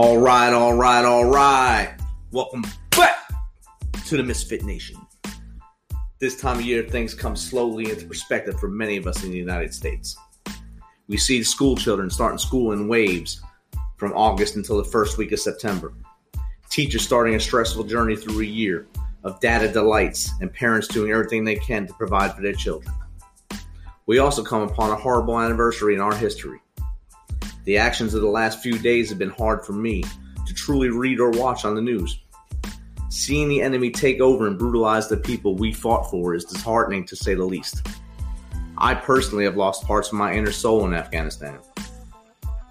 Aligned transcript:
All 0.00 0.16
right, 0.16 0.52
all 0.52 0.74
right, 0.74 1.04
all 1.04 1.24
right. 1.24 1.96
Welcome 2.30 2.62
back 2.90 3.16
to 4.06 4.16
the 4.16 4.22
Misfit 4.22 4.62
Nation. 4.62 4.96
This 6.20 6.40
time 6.40 6.58
of 6.58 6.64
year, 6.64 6.84
things 6.84 7.14
come 7.14 7.34
slowly 7.34 7.90
into 7.90 8.06
perspective 8.06 8.60
for 8.60 8.68
many 8.68 8.96
of 8.96 9.08
us 9.08 9.24
in 9.24 9.32
the 9.32 9.36
United 9.36 9.74
States. 9.74 10.16
We 11.08 11.16
see 11.16 11.42
school 11.42 11.74
children 11.74 12.10
starting 12.10 12.38
school 12.38 12.70
in 12.70 12.86
waves 12.86 13.42
from 13.96 14.12
August 14.12 14.54
until 14.54 14.76
the 14.76 14.84
first 14.84 15.18
week 15.18 15.32
of 15.32 15.40
September. 15.40 15.92
Teachers 16.70 17.02
starting 17.02 17.34
a 17.34 17.40
stressful 17.40 17.82
journey 17.82 18.14
through 18.14 18.42
a 18.42 18.44
year 18.44 18.86
of 19.24 19.40
data 19.40 19.66
delights 19.66 20.30
and 20.40 20.54
parents 20.54 20.86
doing 20.86 21.10
everything 21.10 21.42
they 21.42 21.56
can 21.56 21.88
to 21.88 21.94
provide 21.94 22.36
for 22.36 22.42
their 22.42 22.52
children. 22.52 22.94
We 24.06 24.20
also 24.20 24.44
come 24.44 24.62
upon 24.62 24.92
a 24.92 24.96
horrible 24.96 25.40
anniversary 25.40 25.96
in 25.96 26.00
our 26.00 26.14
history 26.14 26.60
the 27.68 27.76
actions 27.76 28.14
of 28.14 28.22
the 28.22 28.28
last 28.28 28.62
few 28.62 28.78
days 28.78 29.10
have 29.10 29.18
been 29.18 29.28
hard 29.28 29.62
for 29.62 29.74
me 29.74 30.02
to 30.46 30.54
truly 30.54 30.88
read 30.88 31.20
or 31.20 31.28
watch 31.32 31.66
on 31.66 31.74
the 31.74 31.82
news. 31.82 32.18
Seeing 33.10 33.46
the 33.46 33.60
enemy 33.60 33.90
take 33.90 34.22
over 34.22 34.46
and 34.46 34.58
brutalize 34.58 35.06
the 35.06 35.18
people 35.18 35.54
we 35.54 35.74
fought 35.74 36.10
for 36.10 36.34
is 36.34 36.46
disheartening 36.46 37.04
to 37.04 37.14
say 37.14 37.34
the 37.34 37.44
least. 37.44 37.86
I 38.78 38.94
personally 38.94 39.44
have 39.44 39.58
lost 39.58 39.84
parts 39.84 40.08
of 40.08 40.14
my 40.14 40.32
inner 40.32 40.50
soul 40.50 40.86
in 40.86 40.94
Afghanistan. 40.94 41.58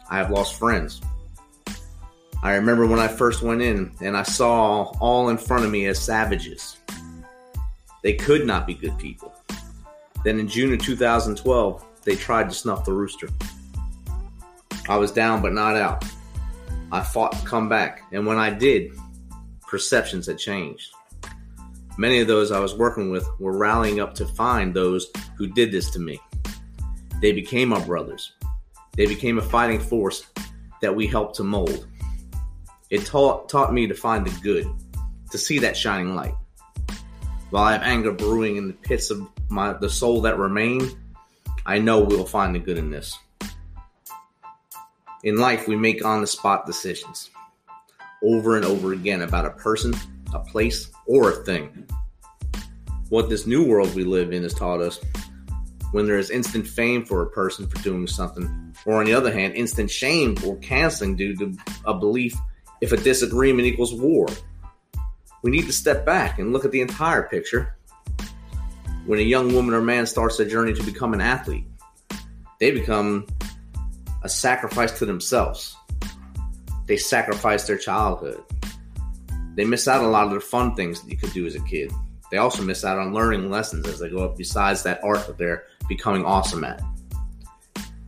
I 0.10 0.18
have 0.18 0.32
lost 0.32 0.58
friends. 0.58 1.00
I 2.42 2.56
remember 2.56 2.88
when 2.88 2.98
I 2.98 3.08
first 3.08 3.44
went 3.44 3.62
in 3.62 3.92
and 4.02 4.18
I 4.18 4.24
saw 4.24 4.86
all 5.00 5.30
in 5.30 5.38
front 5.38 5.64
of 5.64 5.70
me 5.70 5.86
as 5.86 6.00
savages. 6.00 6.78
They 8.02 8.14
could 8.14 8.48
not 8.48 8.66
be 8.66 8.74
good 8.74 8.98
people. 8.98 9.32
Then 10.24 10.40
in 10.40 10.48
June 10.48 10.74
of 10.74 10.80
2012, 10.80 11.86
they 12.04 12.16
tried 12.16 12.50
to 12.50 12.56
snuff 12.56 12.84
the 12.84 12.94
rooster. 12.94 13.30
I 14.90 14.98
was 14.98 15.12
down 15.12 15.42
but 15.42 15.54
not 15.54 15.76
out. 15.76 16.06
I 16.92 17.02
fought 17.02 17.34
to 17.34 17.46
come 17.46 17.68
back, 17.68 18.04
and 18.12 18.26
when 18.26 18.38
I 18.38 18.50
did, 18.50 18.92
perceptions 19.68 20.28
had 20.28 20.38
changed. 20.38 20.90
Many 21.98 22.20
of 22.20 22.28
those 22.28 22.52
I 22.52 22.60
was 22.60 22.76
working 22.76 23.10
with 23.12 23.28
were 23.40 23.58
rallying 23.58 24.00
up 24.00 24.14
to 24.16 24.26
find 24.26 24.74
those 24.74 25.12
who 25.38 25.48
did 25.48 25.72
this 25.72 25.90
to 25.92 26.00
me. 26.00 26.20
They 27.22 27.32
became 27.32 27.74
our 27.74 27.82
brothers. 27.82 28.34
They 28.96 29.08
became 29.08 29.38
a 29.38 29.42
fighting 29.42 29.80
force 29.80 30.26
that 30.82 30.96
we 30.96 31.08
helped 31.08 31.36
to 31.38 31.44
mold. 31.44 31.88
It 32.90 33.06
taught, 33.06 33.50
taught 33.50 33.74
me 33.74 33.88
to 33.88 33.94
find 33.94 34.26
the 34.26 34.42
good, 34.42 34.68
to 35.32 35.38
see 35.38 35.60
that 35.60 35.76
shining 35.76 36.16
light. 36.16 36.36
While 37.50 37.64
I 37.64 37.74
have 37.74 37.84
anger 37.84 38.12
brewing 38.12 38.58
in 38.58 38.68
the 38.68 38.74
pits 38.74 39.10
of 39.10 39.28
my 39.50 39.74
the 39.74 39.90
soul 39.90 40.22
that 40.22 40.38
remain, 40.38 40.90
I 41.66 41.80
know 41.80 42.00
we 42.00 42.16
will 42.16 42.26
find 42.26 42.56
the 42.56 42.60
good 42.60 42.78
in 42.78 42.92
this. 42.92 43.18
In 45.24 45.38
life, 45.38 45.68
we 45.68 45.76
make 45.76 46.06
on 46.06 46.22
the 46.22 46.28
spot 46.28 46.68
decisions 46.68 47.32
over 48.24 48.56
and 48.56 48.66
over 48.66 48.94
again 48.94 49.24
about 49.24 49.46
a 49.46 49.52
person, 49.52 49.94
a 50.34 50.40
place, 50.40 50.92
or 51.08 51.32
a 51.32 51.36
thing. 51.44 51.88
What 53.10 53.30
this 53.30 53.48
new 53.48 53.66
world 53.66 53.96
we 53.96 54.04
live 54.04 54.32
in 54.32 54.44
has 54.44 54.54
taught 54.54 54.82
us 54.82 55.00
when 55.92 56.06
there 56.06 56.20
is 56.20 56.30
instant 56.30 56.68
fame 56.68 57.06
for 57.06 57.24
a 57.24 57.30
person 57.30 57.68
for 57.68 57.82
doing 57.82 58.06
something, 58.06 58.74
or 58.86 59.00
on 59.00 59.06
the 59.06 59.14
other 59.14 59.32
hand, 59.32 59.56
instant 59.56 59.90
shame 59.90 60.36
or 60.46 60.58
canceling 60.58 61.16
due 61.16 61.36
to 61.38 61.58
a 61.86 61.94
belief 61.94 62.36
if 62.82 62.92
a 62.92 62.98
disagreement 62.98 63.68
equals 63.68 63.94
war. 63.94 64.28
We 65.42 65.50
need 65.50 65.66
to 65.66 65.74
step 65.74 66.06
back 66.06 66.38
and 66.38 66.54
look 66.54 66.66
at 66.66 66.72
the 66.72 66.82
entire 66.82 67.24
picture. 67.24 67.76
When 69.06 69.20
a 69.20 69.24
young 69.24 69.54
woman 69.54 69.74
or 69.74 69.82
man 69.82 70.06
starts 70.06 70.38
their 70.38 70.48
journey 70.48 70.74
to 70.74 70.84
become 70.84 71.14
an 71.14 71.22
athlete, 71.22 71.66
they 72.60 72.72
become 72.72 73.26
a 74.28 74.30
sacrifice 74.30 74.92
to 75.00 75.06
themselves. 75.06 75.78
They 76.86 76.98
sacrifice 76.98 77.66
their 77.66 77.78
childhood. 77.78 78.44
They 79.56 79.64
miss 79.64 79.88
out 79.88 80.02
on 80.02 80.08
a 80.08 80.10
lot 80.10 80.28
of 80.28 80.34
the 80.34 80.42
fun 80.42 80.76
things 80.76 81.02
that 81.02 81.10
you 81.10 81.16
could 81.16 81.32
do 81.32 81.46
as 81.46 81.56
a 81.56 81.62
kid. 81.62 81.94
They 82.30 82.36
also 82.36 82.62
miss 82.62 82.84
out 82.84 83.00
on 83.00 83.14
learning 83.14 83.50
lessons 83.50 83.88
as 83.88 84.00
they 84.00 84.10
go 84.10 84.26
up 84.26 84.38
besides 84.38 84.84
that 84.84 85.02
art 85.02 85.26
that 85.28 85.38
they're 85.38 85.64
becoming 85.88 86.26
awesome 86.26 86.66
at. 86.66 86.82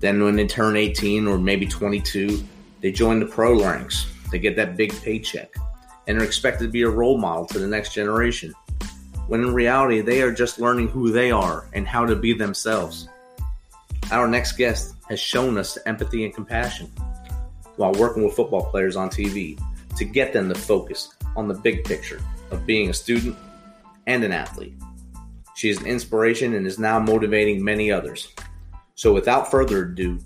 Then 0.02 0.22
when 0.22 0.36
they 0.36 0.46
turn 0.46 0.76
18 0.76 1.26
or 1.26 1.38
maybe 1.38 1.66
22, 1.66 2.44
they 2.82 2.92
join 2.92 3.22
the 3.22 3.26
pro 3.26 3.64
ranks. 3.64 4.06
They 4.30 4.40
get 4.40 4.58
that 4.58 4.76
big 4.76 4.92
paycheck 5.02 5.56
and 6.08 6.20
are 6.20 6.26
expected 6.26 6.66
to 6.66 6.72
be 6.72 6.82
a 6.82 6.90
role 6.90 7.18
model 7.18 7.46
to 7.46 7.60
the 7.60 7.68
next 7.68 7.94
generation. 7.94 8.54
When 9.28 9.40
in 9.40 9.54
reality, 9.54 10.02
they 10.02 10.22
are 10.22 10.34
just 10.34 10.60
learning 10.60 10.90
who 10.90 11.12
they 11.12 11.32
are 11.32 11.70
and 11.72 11.88
how 11.88 12.06
to 12.06 12.16
be 12.18 12.34
themselves. 12.34 13.08
Our 14.12 14.28
next 14.28 14.58
guest 14.58 14.96
has 15.10 15.20
shown 15.20 15.58
us 15.58 15.78
empathy 15.86 16.24
and 16.24 16.34
compassion 16.34 16.88
while 17.76 17.94
working 17.94 18.24
with 18.24 18.36
football 18.36 18.70
players 18.70 18.96
on 18.96 19.10
TV 19.10 19.60
to 19.98 20.06
get 20.06 20.34
them 20.34 20.48
to 20.50 20.56
focus 20.56 21.16
on 21.36 21.48
the 21.48 21.54
big 21.54 21.84
picture 21.84 22.22
of 22.52 22.66
being 22.66 22.90
a 22.90 22.94
student 22.94 23.36
and 24.08 24.24
an 24.24 24.32
athlete. 24.32 24.74
She 25.56 25.70
is 25.70 25.80
an 25.80 25.88
inspiration 25.88 26.54
and 26.54 26.66
is 26.66 26.80
now 26.80 27.00
motivating 27.00 27.64
many 27.64 27.92
others. 27.92 28.34
So, 28.96 29.14
without 29.14 29.52
further 29.52 29.84
ado, 29.84 30.20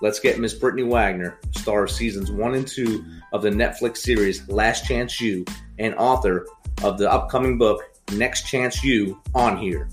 let's 0.00 0.20
get 0.20 0.38
Miss 0.38 0.54
Brittany 0.54 0.84
Wagner, 0.84 1.38
star 1.52 1.84
of 1.84 1.90
seasons 1.90 2.30
one 2.30 2.54
and 2.54 2.66
two 2.66 3.04
of 3.32 3.42
the 3.42 3.50
Netflix 3.50 3.98
series 3.98 4.48
Last 4.48 4.84
Chance 4.84 5.20
U 5.20 5.44
and 5.78 5.94
author 5.96 6.46
of 6.82 6.98
the 6.98 7.10
upcoming 7.10 7.58
book 7.58 7.82
Next 8.12 8.46
Chance 8.46 8.84
You, 8.84 9.20
on 9.34 9.56
here. 9.56 9.88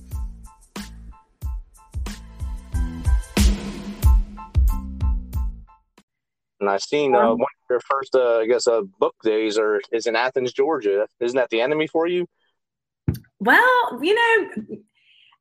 And 6.63 6.69
I 6.69 6.77
seen 6.77 7.13
uh, 7.13 7.31
one 7.31 7.41
of 7.41 7.69
your 7.69 7.81
first, 7.81 8.15
uh, 8.15 8.37
I 8.37 8.47
guess, 8.47 8.67
uh, 8.67 8.83
book 8.97 9.15
days 9.21 9.57
are 9.57 9.81
is 9.91 10.07
in 10.07 10.15
Athens, 10.15 10.53
Georgia. 10.53 11.05
Isn't 11.19 11.35
that 11.35 11.49
the 11.49 11.59
enemy 11.59 11.87
for 11.87 12.07
you? 12.07 12.25
Well, 13.41 13.99
you 14.01 14.15
know, 14.15 14.77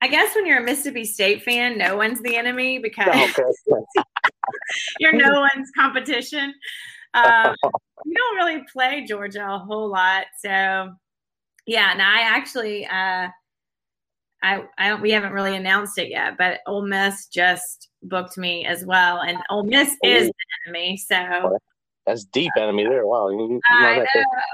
I 0.01 0.09
guess 0.09 0.35
when 0.35 0.47
you're 0.47 0.59
a 0.59 0.65
Mississippi 0.65 1.05
State 1.05 1.45
fan, 1.45 1.79
no 1.79 1.97
one's 1.97 2.21
the 2.23 2.37
enemy 2.37 2.81
because 2.81 3.07
okay. 3.07 3.73
you're 4.99 5.13
no 5.13 5.43
one's 5.43 5.71
competition. 5.77 6.53
Um, 7.15 7.55
we 8.05 8.15
don't 8.15 8.37
really 8.37 8.65
play 8.73 9.05
Georgia 9.07 9.47
a 9.49 9.59
whole 9.61 9.89
lot, 9.89 10.25
so 10.41 10.93
yeah. 11.67 11.93
And 11.93 12.03
I 12.03 12.23
actually, 12.23 12.85
uh, 12.85 13.29
I, 14.43 14.65
I 14.77 14.89
don't, 14.89 15.03
we 15.03 15.13
haven't 15.13 15.35
really 15.35 15.55
announced 15.55 15.99
it 15.99 16.11
yet, 16.11 16.37
but 16.37 16.63
Ole 16.67 16.85
Miss 16.85 17.29
just 17.29 17.91
booked 18.03 18.39
me 18.39 18.65
as 18.67 18.85
well, 18.85 19.21
and 19.21 19.39
Ole 19.51 19.65
Miss 19.65 19.97
is 20.03 20.29
the 20.29 20.35
enemy. 20.67 20.97
So 20.97 21.59
that's 22.07 22.25
deep 22.25 22.51
enemy 22.59 22.85
there. 22.85 23.07
Wow, 23.07 23.29
you, 23.31 23.39
you 23.53 23.61
I 23.71 23.99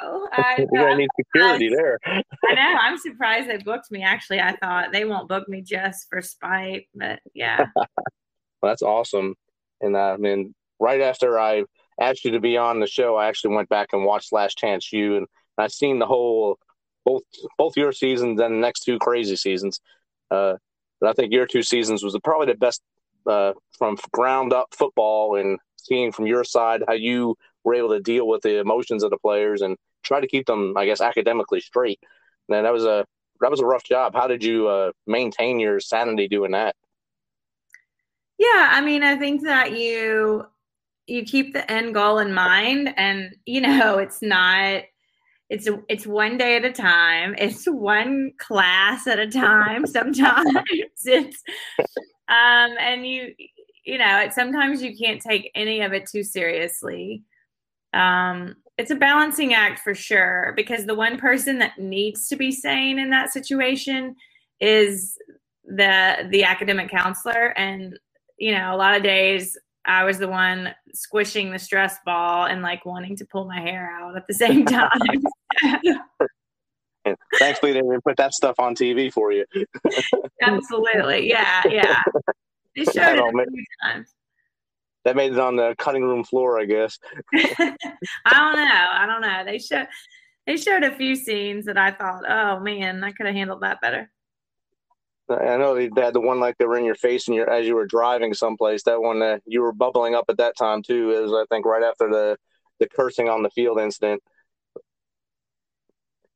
know. 0.03 0.29
I 0.33 0.57
know. 0.59 0.67
You're 0.73 0.83
gonna 0.85 0.97
need 0.97 1.09
security 1.19 1.69
there. 1.71 1.99
I 2.05 2.23
know. 2.55 2.79
I'm 2.81 2.99
surprised 2.99 3.49
they 3.49 3.59
booked 3.59 3.91
me. 3.91 4.03
Actually, 4.03 4.41
I 4.41 4.57
thought 4.57 4.93
they 4.93 5.05
won't 5.05 5.29
book 5.29 5.49
me 5.49 5.63
just 5.63 6.09
for 6.11 6.21
spite, 6.21 6.89
but 6.95 7.21
yeah. 7.35 7.67
well, 7.77 7.87
that's 8.63 8.83
awesome. 8.83 9.35
And 9.81 9.97
uh, 9.97 10.13
I 10.13 10.17
mean, 10.19 10.55
right 10.79 11.01
after 11.01 11.39
I 11.39 11.65
asked 12.01 12.25
you 12.25 12.33
to 12.33 12.41
be 12.41 12.57
on 12.57 12.81
the 12.81 12.87
show, 12.87 13.17
I 13.17 13.29
actually 13.29 13.55
went 13.55 13.69
back 13.69 13.89
and 13.93 14.05
watched 14.05 14.33
Last 14.33 14.59
Chance 14.59 14.93
U, 14.93 15.17
and 15.17 15.27
I've 15.57 15.73
seen 15.73 15.99
the 15.99 16.07
whole 16.07 16.59
both 17.07 17.23
both 17.57 17.77
your 17.77 17.93
seasons 17.93 18.41
and 18.41 18.55
the 18.55 18.59
next 18.59 18.81
two 18.81 18.99
crazy 18.99 19.37
seasons. 19.37 19.81
Uh, 20.31 20.55
but 21.01 21.09
I 21.09 21.13
think 21.15 21.33
your 21.33 21.47
two 21.47 21.63
seasons 21.63 22.03
was 22.03 22.17
probably 22.23 22.49
the 22.49 22.59
best 22.59 22.83
uh, 23.29 23.53
from 23.77 23.97
ground 24.13 24.53
up 24.53 24.69
football 24.75 25.37
and 25.37 25.59
seeing 25.77 26.13
from 26.13 26.27
your 26.27 26.45
side 26.45 26.83
how 26.87 26.95
you 26.95 27.37
were 27.65 27.75
able 27.75 27.91
to 27.91 28.01
deal 28.01 28.27
with 28.27 28.43
the 28.43 28.59
emotions 28.59 29.03
of 29.03 29.11
the 29.11 29.19
players 29.19 29.63
and 29.63 29.77
try 30.03 30.21
to 30.21 30.27
keep 30.27 30.47
them, 30.47 30.77
I 30.77 30.87
guess, 30.87 31.01
academically 31.01 31.61
straight. 31.61 32.01
And 32.49 32.65
that 32.65 32.73
was 32.73 32.85
a 32.85 33.05
that 33.41 33.51
was 33.51 33.61
a 33.61 33.67
rough 33.67 33.85
job. 33.85 34.15
How 34.15 34.27
did 34.27 34.43
you 34.43 34.69
uh, 34.69 34.93
maintain 35.07 35.61
your 35.61 35.81
sanity 35.81 36.29
doing 36.29 36.53
that? 36.53 36.75
Yeah, 38.39 38.71
I 38.73 38.81
mean, 38.81 39.03
I 39.03 39.17
think 39.17 39.45
that 39.45 39.77
you 39.77 40.47
you 41.07 41.25
keep 41.25 41.53
the 41.53 41.71
end 41.71 41.95
goal 41.95 42.19
in 42.19 42.33
mind, 42.33 42.95
and 42.97 43.35
you 43.47 43.61
know, 43.61 43.99
it's 43.99 44.23
not 44.23 44.83
it's 45.51 45.69
it's 45.89 46.07
one 46.07 46.37
day 46.37 46.57
at 46.57 46.65
a 46.65 46.73
time 46.73 47.35
it's 47.39 47.65
one 47.65 48.31
class 48.39 49.07
at 49.07 49.19
a 49.19 49.27
time 49.27 49.87
sometimes 49.87 50.47
it's 51.07 51.43
um 52.29 52.75
and 52.79 53.07
you 53.07 53.35
you 53.85 53.99
know 53.99 54.21
it 54.21 54.33
sometimes 54.33 54.83
you 54.83 54.97
can't 54.97 55.21
take 55.21 55.51
any 55.55 55.81
of 55.81 55.93
it 55.93 56.07
too 56.07 56.23
seriously 56.23 57.23
um 57.95 58.55
it's 58.77 58.91
a 58.91 58.97
balancing 58.97 59.55
act 59.55 59.81
for 59.81 59.95
sure 59.95 60.53
because 60.57 60.87
the 60.87 60.95
one 60.95 61.19
person 61.19 61.59
that 61.59 61.79
needs 61.79 62.29
to 62.29 62.37
be 62.37 62.53
sane 62.53 62.99
in 62.99 63.11
that 63.11 63.33
situation 63.33 64.15
is 64.61 65.17
the 65.65 66.29
the 66.31 66.45
academic 66.45 66.91
counselor 66.91 67.53
and 67.59 67.99
you 68.39 68.53
know 68.53 68.75
a 68.75 68.77
lot 68.77 68.97
of 68.97 69.03
days 69.03 69.57
I 69.89 70.05
was 70.05 70.19
the 70.19 70.29
one 70.29 70.75
squishing 70.93 71.51
the 71.51 71.59
stress 71.59 71.97
ball 72.05 72.45
and 72.45 72.61
like 72.61 72.85
wanting 72.85 73.17
to 73.17 73.25
pull 73.25 73.47
my 73.47 73.59
hair 73.61 73.91
out 73.91 74.17
at 74.17 74.27
the 74.27 74.35
same 74.35 74.67
time. 74.67 74.91
Thankfully, 77.39 77.73
they 77.73 77.81
didn't 77.81 78.05
put 78.05 78.17
that 78.17 78.35
stuff 78.35 78.59
on 78.59 78.75
TV 78.75 79.13
for 79.13 79.33
you. 79.33 79.45
Absolutely, 80.43 81.29
yeah, 81.29 81.63
yeah. 81.69 82.03
They 82.77 82.85
showed 82.93 83.19
it 83.19 83.19
a 83.19 83.51
few 83.51 83.65
times. 83.83 84.15
that 85.05 85.17
made 85.17 85.33
it 85.33 85.39
on 85.39 85.57
the 85.57 85.75
cutting 85.79 86.03
room 86.03 86.25
floor, 86.25 86.61
I 86.61 86.65
guess. 86.65 86.99
I 87.35 87.75
don't 88.33 88.57
know. 88.57 88.87
I 88.91 89.07
don't 89.07 89.21
know. 89.21 89.45
They 89.45 89.59
showed 89.59 89.87
they 90.47 90.57
showed 90.57 90.83
a 90.83 90.97
few 90.97 91.15
scenes 91.15 91.67
that 91.67 91.77
I 91.77 91.91
thought, 91.91 92.23
oh 92.29 92.61
man, 92.61 93.05
I 93.05 93.13
could 93.13 93.27
have 93.27 93.35
handled 93.35 93.63
that 93.63 93.81
better. 93.81 94.11
I 95.31 95.59
know 95.59 95.75
they 95.75 95.91
had 96.01 96.15
the 96.15 96.21
one 96.21 96.41
like 96.41 96.57
they 96.57 96.65
were 96.65 96.79
in 96.79 96.87
your 96.87 96.95
face 96.95 97.29
and 97.29 97.37
you 97.37 97.45
as 97.45 97.67
you 97.67 97.75
were 97.75 97.87
driving 97.87 98.33
someplace. 98.33 98.83
That 98.85 99.03
one 99.03 99.21
uh, 99.21 99.39
you 99.45 99.61
were 99.61 99.73
bubbling 99.73 100.15
up 100.15 100.25
at 100.29 100.39
that 100.39 100.57
time 100.57 100.83
too. 100.83 101.11
Is 101.11 101.33
I 101.33 101.45
think 101.51 101.67
right 101.67 101.83
after 101.83 102.09
the 102.09 102.39
the 102.81 102.89
cursing 102.89 103.29
on 103.29 103.43
the 103.43 103.51
field 103.51 103.79
incident. 103.79 104.23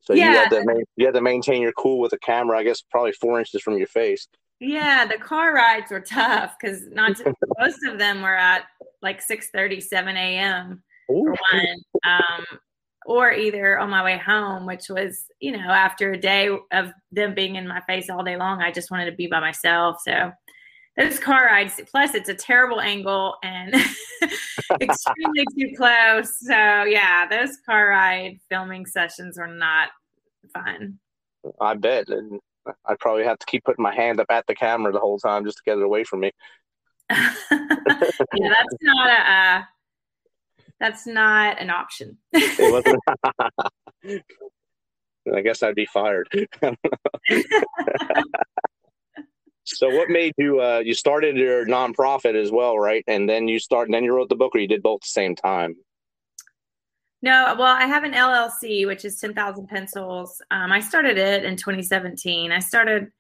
So 0.03 0.15
yeah. 0.15 0.31
you 0.31 0.39
had 0.39 0.51
to 0.51 0.85
you 0.97 1.07
had 1.07 1.15
to 1.15 1.21
maintain 1.21 1.63
your 1.63 1.73
cool 1.73 2.01
with 2.01 2.13
a 2.13 2.19
camera. 2.19 2.59
I 2.59 2.65
guess 2.65 2.83
probably 2.83 3.13
four 3.13 3.39
inches 3.39 3.63
from 3.63 3.79
your 3.79 3.87
face. 3.87 4.29
Yeah, 4.61 5.07
the 5.07 5.19
car 5.19 5.55
rides 5.55 5.91
were 5.91 6.01
tough 6.01 6.55
because 6.61 6.87
not 6.89 7.21
most 7.59 7.79
of 7.89 7.99
them 7.99 8.23
were 8.23 8.37
at 8.37 8.65
like 9.01 9.21
6 9.21 9.49
30, 9.53 9.81
7 9.81 10.17
a.m. 10.17 10.83
for 11.09 11.31
one. 11.31 11.77
Um, 12.07 12.59
or 13.05 13.33
either 13.33 13.79
on 13.79 13.91
my 13.91 14.05
way 14.05 14.17
home, 14.17 14.67
which 14.67 14.89
was, 14.89 15.25
you 15.41 15.51
know, 15.51 15.71
after 15.71 16.13
a 16.13 16.21
day 16.21 16.49
of 16.73 16.93
them 17.11 17.35
being 17.35 17.57
in 17.57 17.67
my 17.67 17.81
face 17.81 18.09
all 18.09 18.23
day 18.23 18.37
long, 18.37 18.63
I 18.63 18.71
just 18.71 18.93
wanted 18.93 19.07
to 19.07 19.17
be 19.17 19.27
by 19.27 19.41
myself. 19.41 19.97
So 20.07 20.31
those 20.97 21.19
car 21.19 21.47
rides, 21.47 21.81
plus 21.91 22.15
it's 22.15 22.29
a 22.29 22.35
terrible 22.35 22.81
angle 22.81 23.37
and 23.43 23.75
extremely 24.81 25.45
too 25.59 25.75
close. 25.77 26.39
So 26.41 26.85
yeah, 26.85 27.27
those 27.29 27.57
car 27.65 27.89
ride 27.89 28.39
filming 28.49 28.87
sessions 28.87 29.39
were 29.39 29.47
not 29.47 29.91
fun. 30.53 30.99
I 31.61 31.75
bet. 31.75 32.09
And 32.09 32.41
I'd 32.87 32.99
probably 32.99 33.25
have 33.25 33.39
to 33.39 33.47
keep 33.47 33.65
putting 33.65 33.83
my 33.83 33.95
hand 33.95 34.21
up 34.21 34.31
at 34.31 34.47
the 34.47 34.55
camera 34.55 34.93
the 34.93 35.01
whole 35.01 35.19
time 35.19 35.45
just 35.45 35.59
to 35.59 35.63
get 35.65 35.79
it 35.79 35.85
away 35.85 36.05
from 36.05 36.21
me. 36.21 36.33
yeah, 37.11 37.35
that's 37.51 38.77
not 38.83 39.11
a 39.11 39.33
uh, 39.33 39.63
that's 40.79 41.07
not 41.07 41.61
an 41.61 41.71
option. 41.71 42.19
I 45.35 45.41
guess 45.43 45.63
I'd 45.63 45.77
be 45.77 45.87
fired. 45.87 46.29
So, 49.75 49.89
what 49.89 50.09
made 50.09 50.33
you? 50.39 50.61
Uh, 50.61 50.83
you 50.85 50.95
started 50.95 51.37
your 51.37 51.67
nonprofit 51.67 52.35
as 52.35 52.51
well, 52.51 52.79
right? 52.79 53.05
And 53.07 53.29
then 53.29 53.49
you 53.49 53.59
start, 53.59 53.89
and 53.89 53.95
then 53.95 54.05
you 54.05 54.15
wrote 54.15 54.29
the 54.29 54.37
book, 54.37 54.55
or 54.55 54.59
you 54.59 54.69
did 54.69 54.83
both 54.83 54.99
at 54.99 55.03
the 55.03 55.09
same 55.09 55.35
time. 55.35 55.77
No, 57.23 57.55
well, 57.57 57.75
I 57.75 57.87
have 57.87 58.03
an 58.03 58.13
LLC, 58.13 58.85
which 58.85 59.05
is 59.05 59.21
10,000 59.21 59.69
Pencils. 59.69 60.43
Um, 60.51 60.73
I 60.73 60.81
started 60.81 61.19
it 61.19 61.45
in 61.45 61.57
2017. 61.57 62.51
I 62.51 62.59
started 62.59 63.13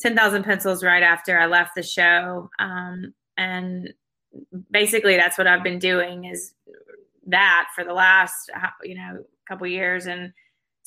10,000 0.00 0.44
Pencils 0.44 0.84
right 0.84 1.02
after 1.02 1.40
I 1.40 1.46
left 1.46 1.74
the 1.74 1.82
show. 1.82 2.50
Um, 2.58 3.14
and 3.38 3.94
basically, 4.70 5.16
that's 5.16 5.38
what 5.38 5.46
I've 5.46 5.64
been 5.64 5.78
doing 5.78 6.26
is 6.26 6.52
that 7.26 7.68
for 7.74 7.84
the 7.84 7.94
last, 7.94 8.50
you 8.82 8.94
know, 8.94 9.24
couple 9.48 9.66
years. 9.66 10.06
And 10.06 10.32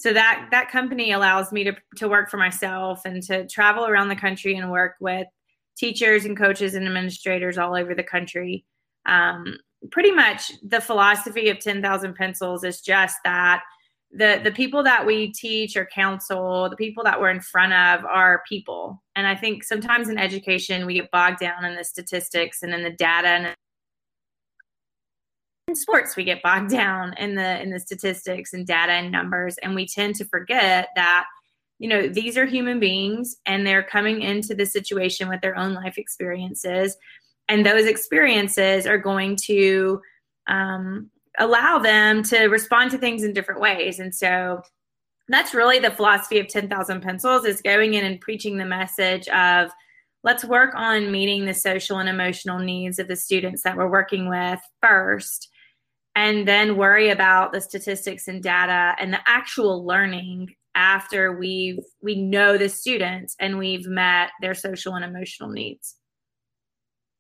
so 0.01 0.11
that 0.13 0.47
that 0.49 0.71
company 0.71 1.11
allows 1.11 1.51
me 1.51 1.63
to 1.63 1.75
to 1.97 2.09
work 2.09 2.29
for 2.31 2.37
myself 2.37 3.01
and 3.05 3.21
to 3.23 3.47
travel 3.47 3.85
around 3.85 4.07
the 4.07 4.15
country 4.15 4.55
and 4.55 4.71
work 4.71 4.95
with 4.99 5.27
teachers 5.77 6.25
and 6.25 6.35
coaches 6.35 6.73
and 6.73 6.87
administrators 6.87 7.59
all 7.59 7.75
over 7.75 7.93
the 7.93 8.03
country. 8.03 8.65
Um, 9.05 9.57
pretty 9.91 10.11
much 10.11 10.51
the 10.67 10.81
philosophy 10.81 11.49
of 11.49 11.59
10,000 11.59 12.15
pencils 12.15 12.63
is 12.63 12.81
just 12.81 13.17
that 13.23 13.61
the 14.11 14.41
the 14.43 14.51
people 14.51 14.83
that 14.83 15.05
we 15.05 15.31
teach 15.31 15.77
or 15.77 15.85
counsel 15.85 16.69
the 16.69 16.75
people 16.75 17.03
that 17.03 17.19
we're 17.19 17.29
in 17.29 17.39
front 17.39 17.71
of 17.71 18.03
are 18.05 18.43
people 18.47 19.01
and 19.15 19.25
i 19.25 19.33
think 19.33 19.63
sometimes 19.63 20.09
in 20.09 20.17
education 20.17 20.85
we 20.85 20.95
get 20.95 21.09
bogged 21.11 21.39
down 21.39 21.63
in 21.63 21.75
the 21.75 21.83
statistics 21.83 22.61
and 22.61 22.73
in 22.73 22.83
the 22.83 22.91
data 22.91 23.29
and 23.29 23.55
in 25.67 25.75
sports 25.75 26.15
we 26.15 26.23
get 26.23 26.43
bogged 26.43 26.69
down 26.71 27.13
in 27.17 27.35
the 27.35 27.61
in 27.61 27.69
the 27.69 27.79
statistics 27.79 28.53
and 28.53 28.67
data 28.67 28.91
and 28.91 29.11
numbers 29.11 29.57
and 29.63 29.75
we 29.75 29.85
tend 29.85 30.15
to 30.15 30.25
forget 30.25 30.89
that 30.95 31.25
you 31.79 31.87
know 31.87 32.07
these 32.07 32.37
are 32.37 32.45
human 32.45 32.79
beings 32.79 33.37
and 33.45 33.65
they're 33.65 33.83
coming 33.83 34.21
into 34.21 34.53
the 34.53 34.65
situation 34.65 35.29
with 35.29 35.41
their 35.41 35.57
own 35.57 35.73
life 35.73 35.97
experiences 35.97 36.95
and 37.49 37.65
those 37.65 37.85
experiences 37.85 38.85
are 38.85 38.97
going 38.97 39.35
to 39.35 39.99
um, 40.47 41.09
allow 41.39 41.79
them 41.79 42.23
to 42.23 42.45
respond 42.47 42.91
to 42.91 42.97
things 42.97 43.23
in 43.23 43.33
different 43.33 43.61
ways 43.61 43.99
and 43.99 44.13
so 44.13 44.61
that's 45.27 45.53
really 45.53 45.79
the 45.79 45.91
philosophy 45.91 46.39
of 46.39 46.47
10,000 46.47 47.01
pencils 47.01 47.45
is 47.45 47.61
going 47.61 47.93
in 47.93 48.05
and 48.05 48.19
preaching 48.19 48.57
the 48.57 48.65
message 48.65 49.27
of 49.29 49.71
let's 50.23 50.43
work 50.43 50.73
on 50.75 51.11
meeting 51.11 51.45
the 51.45 51.53
social 51.53 51.99
and 51.99 52.09
emotional 52.09 52.59
needs 52.59 52.99
of 52.99 53.07
the 53.07 53.15
students 53.15 53.63
that 53.63 53.77
we're 53.77 53.89
working 53.89 54.29
with 54.29 54.59
first 54.81 55.49
and 56.15 56.47
then 56.47 56.77
worry 56.77 57.09
about 57.09 57.53
the 57.53 57.61
statistics 57.61 58.27
and 58.27 58.43
data 58.43 58.95
and 58.99 59.13
the 59.13 59.19
actual 59.25 59.85
learning 59.85 60.53
after 60.75 61.37
we've 61.37 61.83
we 62.01 62.15
know 62.15 62.57
the 62.57 62.69
students 62.69 63.35
and 63.39 63.57
we've 63.57 63.87
met 63.87 64.29
their 64.41 64.53
social 64.53 64.95
and 64.95 65.03
emotional 65.03 65.49
needs 65.49 65.95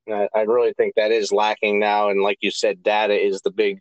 I, 0.09 0.27
I 0.33 0.41
really 0.41 0.73
think 0.73 0.95
that 0.95 1.11
is 1.11 1.31
lacking 1.31 1.79
now. 1.79 2.09
And 2.09 2.21
like 2.21 2.37
you 2.41 2.51
said, 2.51 2.83
data 2.83 3.13
is 3.13 3.41
the 3.41 3.51
big 3.51 3.79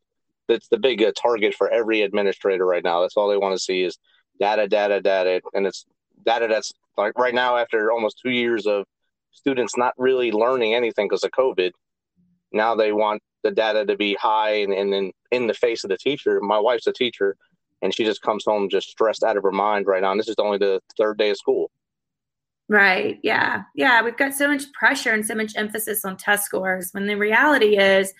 that's 0.48 0.68
the 0.68 0.78
big 0.78 1.02
uh, 1.02 1.12
target 1.20 1.54
for 1.54 1.70
every 1.70 2.02
administrator 2.02 2.66
right 2.66 2.82
now. 2.82 3.00
That's 3.00 3.16
all 3.16 3.28
they 3.28 3.36
want 3.36 3.56
to 3.56 3.62
see 3.62 3.82
is 3.82 3.98
data, 4.40 4.66
data, 4.66 5.00
data, 5.00 5.40
and 5.54 5.66
it's 5.66 5.86
data 6.24 6.48
that's 6.48 6.72
like 6.96 7.16
right 7.18 7.34
now 7.34 7.56
after 7.56 7.92
almost 7.92 8.20
two 8.22 8.30
years 8.30 8.66
of 8.66 8.84
students 9.30 9.76
not 9.76 9.94
really 9.96 10.32
learning 10.32 10.74
anything 10.74 11.06
because 11.06 11.22
of 11.22 11.30
COVID. 11.30 11.70
Now 12.52 12.74
they 12.74 12.92
want 12.92 13.22
the 13.42 13.50
data 13.50 13.84
to 13.86 13.96
be 13.96 14.14
high 14.14 14.56
and, 14.56 14.72
and 14.72 14.94
in, 14.94 15.12
in 15.30 15.46
the 15.46 15.54
face 15.54 15.84
of 15.84 15.90
the 15.90 15.96
teacher. 15.96 16.40
My 16.40 16.58
wife's 16.58 16.86
a 16.86 16.92
teacher, 16.92 17.36
and 17.82 17.94
she 17.94 18.04
just 18.04 18.22
comes 18.22 18.44
home 18.44 18.68
just 18.68 18.88
stressed 18.88 19.22
out 19.22 19.36
of 19.36 19.42
her 19.42 19.52
mind 19.52 19.86
right 19.86 20.02
now. 20.02 20.10
And 20.10 20.20
this 20.20 20.28
is 20.28 20.36
only 20.38 20.58
the 20.58 20.80
third 20.96 21.18
day 21.18 21.30
of 21.30 21.36
school. 21.36 21.70
Right. 22.68 23.18
Yeah. 23.24 23.62
Yeah. 23.74 24.00
We've 24.02 24.16
got 24.16 24.32
so 24.32 24.46
much 24.46 24.72
pressure 24.72 25.12
and 25.12 25.26
so 25.26 25.34
much 25.34 25.54
emphasis 25.56 26.04
on 26.04 26.16
test 26.16 26.44
scores 26.44 26.90
when 26.92 27.06
the 27.06 27.16
reality 27.16 27.76
is, 27.76 28.14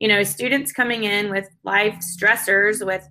you 0.00 0.08
know, 0.08 0.24
students 0.24 0.72
coming 0.72 1.04
in 1.04 1.30
with 1.30 1.48
life 1.62 2.00
stressors, 2.00 2.84
with 2.84 3.08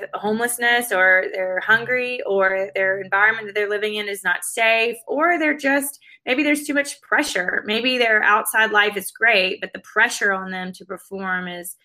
with 0.00 0.08
homelessness, 0.14 0.92
or 0.92 1.24
they're 1.32 1.60
hungry, 1.60 2.20
or 2.26 2.70
their 2.74 3.00
environment 3.00 3.46
that 3.46 3.54
they're 3.54 3.68
living 3.68 3.94
in 3.96 4.08
is 4.08 4.24
not 4.24 4.44
safe, 4.44 4.96
or 5.06 5.38
they're 5.38 5.56
just 5.56 5.98
maybe 6.24 6.42
there's 6.42 6.64
too 6.64 6.74
much 6.74 7.00
pressure. 7.02 7.62
Maybe 7.66 7.98
their 7.98 8.22
outside 8.22 8.70
life 8.70 8.96
is 8.96 9.10
great, 9.10 9.60
but 9.60 9.72
the 9.72 9.80
pressure 9.80 10.32
on 10.32 10.50
them 10.50 10.72
to 10.72 10.84
perform 10.84 11.48
is 11.48 11.76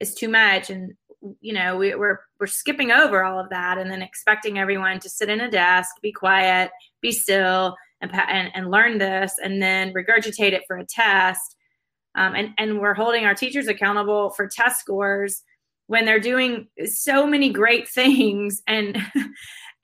is 0.00 0.14
too 0.14 0.28
much. 0.28 0.70
And 0.70 0.92
you 1.40 1.54
know, 1.54 1.76
we, 1.76 1.94
we're 1.94 2.18
we're 2.38 2.46
skipping 2.46 2.92
over 2.92 3.24
all 3.24 3.40
of 3.40 3.50
that 3.50 3.78
and 3.78 3.90
then 3.90 4.02
expecting 4.02 4.58
everyone 4.58 5.00
to 5.00 5.08
sit 5.08 5.28
in 5.28 5.40
a 5.40 5.50
desk, 5.50 5.90
be 6.02 6.12
quiet, 6.12 6.70
be 7.00 7.12
still, 7.12 7.74
and, 8.00 8.10
and, 8.14 8.50
and 8.54 8.70
learn 8.70 8.98
this 8.98 9.34
and 9.42 9.62
then 9.62 9.92
regurgitate 9.92 10.52
it 10.52 10.64
for 10.66 10.76
a 10.76 10.86
test. 10.86 11.56
Um, 12.14 12.34
and, 12.34 12.50
and 12.58 12.80
we're 12.80 12.94
holding 12.94 13.24
our 13.24 13.34
teachers 13.34 13.68
accountable 13.68 14.30
for 14.30 14.48
test 14.48 14.80
scores 14.80 15.42
when 15.86 16.04
they're 16.04 16.20
doing 16.20 16.68
so 16.86 17.26
many 17.26 17.50
great 17.50 17.88
things 17.88 18.62
and 18.66 18.98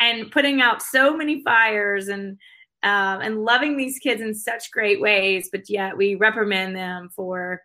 and 0.01 0.31
putting 0.31 0.61
out 0.61 0.83
so 0.83 1.17
many 1.17 1.43
fires 1.43 2.09
and 2.09 2.39
um, 2.83 3.21
and 3.21 3.45
loving 3.45 3.77
these 3.77 3.99
kids 3.99 4.21
in 4.21 4.35
such 4.35 4.73
great 4.73 5.01
ways, 5.01 5.49
but 5.53 5.71
yet 5.71 5.97
we 5.97 6.17
reprimand 6.17 6.75
them 6.75 7.11
for 7.15 7.63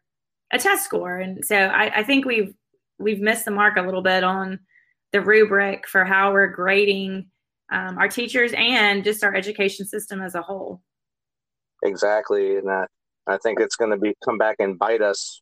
a 0.52 0.60
test 0.60 0.86
score. 0.86 1.18
And 1.18 1.44
so 1.44 1.56
I, 1.56 2.00
I 2.00 2.04
think 2.04 2.26
we've 2.26 2.54
we've 3.00 3.20
missed 3.20 3.46
the 3.46 3.52
mark 3.52 3.78
a 3.78 3.82
little 3.82 4.02
bit 4.02 4.24
on 4.24 4.60
the 5.12 5.22
rubric 5.22 5.88
for 5.88 6.06
how 6.06 6.34
we're 6.34 6.48
grading 6.48 7.28
um, 7.72 7.98
our 7.98 8.08
teachers 8.08 8.54
and 8.56 9.04
just 9.04 9.24
our 9.24 9.36
education 9.36 9.86
system 9.86 10.22
as 10.22 10.36
a 10.36 10.42
whole. 10.42 10.82
Exactly, 11.84 12.58
and 12.58 12.68
that 12.68 12.90
I 13.28 13.38
think 13.38 13.60
it's 13.60 13.76
going 13.76 13.92
to 13.92 13.98
be 13.98 14.14
come 14.24 14.38
back 14.38 14.58
and 14.60 14.78
bite 14.78 15.02
us 15.02 15.42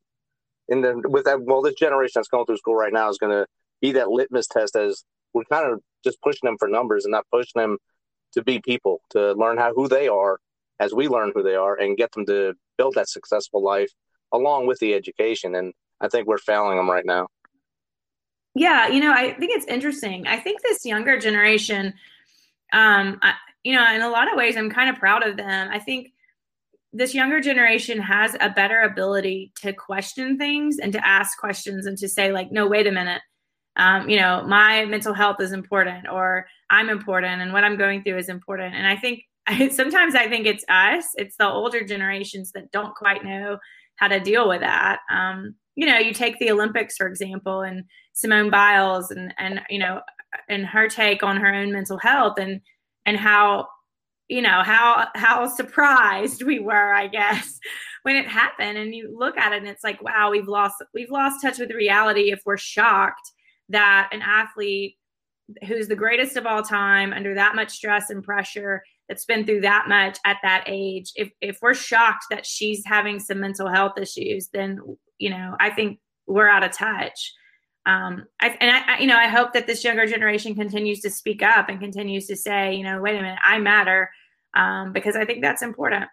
in 0.69 0.81
the 0.81 1.01
with 1.07 1.25
that. 1.25 1.41
Well, 1.41 1.61
this 1.61 1.75
generation 1.75 2.13
that's 2.15 2.27
going 2.27 2.45
through 2.45 2.57
school 2.57 2.75
right 2.75 2.93
now 2.93 3.09
is 3.09 3.17
going 3.17 3.31
to 3.31 3.45
be 3.81 3.91
that 3.93 4.09
litmus 4.09 4.47
test 4.47 4.75
as 4.75 5.03
we're 5.33 5.43
kind 5.45 5.71
of 5.71 5.81
just 6.03 6.21
pushing 6.21 6.47
them 6.47 6.57
for 6.57 6.67
numbers 6.67 7.05
and 7.05 7.11
not 7.11 7.25
pushing 7.31 7.61
them 7.61 7.77
to 8.33 8.43
be 8.43 8.59
people 8.59 9.01
to 9.11 9.33
learn 9.33 9.57
how 9.57 9.73
who 9.73 9.87
they 9.87 10.07
are 10.07 10.39
as 10.79 10.93
we 10.93 11.07
learn 11.07 11.31
who 11.33 11.43
they 11.43 11.55
are 11.55 11.75
and 11.75 11.97
get 11.97 12.11
them 12.11 12.25
to 12.25 12.53
build 12.77 12.95
that 12.95 13.09
successful 13.09 13.63
life 13.63 13.89
along 14.33 14.67
with 14.67 14.79
the 14.79 14.93
education. 14.93 15.55
And 15.55 15.73
I 16.01 16.09
think 16.09 16.27
we're 16.27 16.37
failing 16.37 16.77
them 16.77 16.89
right 16.89 17.05
now. 17.05 17.27
Yeah, 18.53 18.87
you 18.87 19.01
know, 19.01 19.11
I 19.11 19.33
think 19.33 19.51
it's 19.51 19.65
interesting. 19.65 20.27
I 20.27 20.37
think 20.37 20.61
this 20.61 20.85
younger 20.85 21.19
generation 21.19 21.93
um, 22.73 23.19
I, 23.21 23.33
you 23.63 23.73
know, 23.73 23.93
in 23.93 24.01
a 24.01 24.09
lot 24.09 24.31
of 24.31 24.37
ways, 24.37 24.57
I'm 24.57 24.69
kind 24.69 24.89
of 24.89 24.97
proud 24.97 25.25
of 25.25 25.37
them. 25.37 25.69
I 25.71 25.79
think 25.79 26.11
this 26.95 27.13
younger 27.13 27.41
generation 27.41 27.99
has 27.99 28.37
a 28.39 28.49
better 28.49 28.81
ability 28.81 29.51
to 29.61 29.73
question 29.73 30.37
things 30.37 30.79
and 30.79 30.93
to 30.93 31.05
ask 31.05 31.37
questions 31.37 31.85
and 31.85 31.97
to 31.97 32.07
say, 32.07 32.31
like, 32.31 32.51
no, 32.51 32.67
wait 32.67 32.87
a 32.87 32.91
minute. 32.91 33.21
Um, 33.75 34.09
you 34.09 34.17
know, 34.17 34.45
my 34.47 34.85
mental 34.85 35.13
health 35.13 35.41
is 35.41 35.51
important, 35.51 36.07
or 36.09 36.45
I'm 36.69 36.87
important, 36.87 37.41
and 37.41 37.51
what 37.51 37.65
I'm 37.65 37.77
going 37.77 38.01
through 38.01 38.17
is 38.17 38.29
important. 38.29 38.75
And 38.75 38.87
I 38.87 38.95
think 38.95 39.23
sometimes 39.73 40.15
I 40.15 40.29
think 40.29 40.45
it's 40.45 40.63
us, 40.69 41.07
it's 41.15 41.35
the 41.35 41.49
older 41.49 41.83
generations 41.83 42.51
that 42.53 42.71
don't 42.71 42.95
quite 42.95 43.25
know 43.25 43.57
how 43.97 44.07
to 44.07 44.21
deal 44.21 44.47
with 44.47 44.61
that. 44.61 44.99
Um, 45.11 45.55
you 45.75 45.85
know, 45.85 45.97
you 45.97 46.13
take 46.13 46.39
the 46.39 46.51
Olympics 46.51 46.95
for 46.95 47.07
example, 47.07 47.61
and 47.61 47.83
Simone 48.13 48.49
Biles, 48.49 49.11
and 49.11 49.33
and 49.37 49.59
you 49.69 49.79
know, 49.79 49.99
and 50.47 50.65
her 50.65 50.87
take 50.87 51.23
on 51.23 51.35
her 51.35 51.53
own 51.53 51.73
mental 51.73 51.97
health, 51.97 52.39
and 52.39 52.61
and 53.05 53.17
how 53.17 53.67
you 54.27 54.41
know 54.41 54.63
how 54.63 55.07
how 55.15 55.47
surprised 55.47 56.43
we 56.43 56.59
were, 56.59 56.93
I 56.93 57.07
guess, 57.07 57.59
when 58.03 58.15
it 58.15 58.27
happened. 58.27 58.77
And 58.77 58.93
you 58.93 59.15
look 59.17 59.37
at 59.37 59.53
it, 59.53 59.57
and 59.57 59.67
it's 59.67 59.83
like, 59.83 60.01
wow, 60.01 60.31
we've 60.31 60.47
lost 60.47 60.75
we've 60.93 61.11
lost 61.11 61.41
touch 61.41 61.59
with 61.59 61.71
reality 61.71 62.31
if 62.31 62.41
we're 62.45 62.57
shocked 62.57 63.31
that 63.69 64.09
an 64.11 64.21
athlete 64.21 64.95
who's 65.67 65.87
the 65.87 65.95
greatest 65.95 66.37
of 66.37 66.45
all 66.45 66.63
time 66.63 67.13
under 67.13 67.35
that 67.35 67.55
much 67.55 67.71
stress 67.71 68.09
and 68.09 68.23
pressure 68.23 68.83
that's 69.07 69.25
been 69.25 69.45
through 69.45 69.61
that 69.61 69.85
much 69.87 70.17
at 70.25 70.37
that 70.41 70.63
age 70.67 71.11
if 71.15 71.29
if 71.41 71.59
we're 71.61 71.75
shocked 71.75 72.25
that 72.31 72.45
she's 72.45 72.81
having 72.85 73.19
some 73.19 73.39
mental 73.39 73.69
health 73.69 73.93
issues 73.99 74.49
then 74.53 74.79
you 75.19 75.29
know 75.29 75.55
i 75.59 75.69
think 75.69 75.99
we're 76.25 76.47
out 76.47 76.63
of 76.63 76.71
touch 76.71 77.31
um 77.85 78.25
I, 78.39 78.57
and 78.59 78.71
I, 78.71 78.95
I 78.95 78.99
you 78.99 79.07
know 79.07 79.17
i 79.17 79.27
hope 79.27 79.53
that 79.53 79.67
this 79.67 79.83
younger 79.83 80.05
generation 80.05 80.55
continues 80.55 81.01
to 81.01 81.09
speak 81.09 81.43
up 81.43 81.69
and 81.69 81.79
continues 81.79 82.27
to 82.27 82.35
say 82.35 82.75
you 82.75 82.83
know 82.83 83.01
wait 83.01 83.15
a 83.17 83.21
minute 83.21 83.39
i 83.43 83.59
matter 83.59 84.09
um 84.55 84.93
because 84.93 85.15
i 85.15 85.25
think 85.25 85.41
that's 85.41 85.61
important 85.61 86.05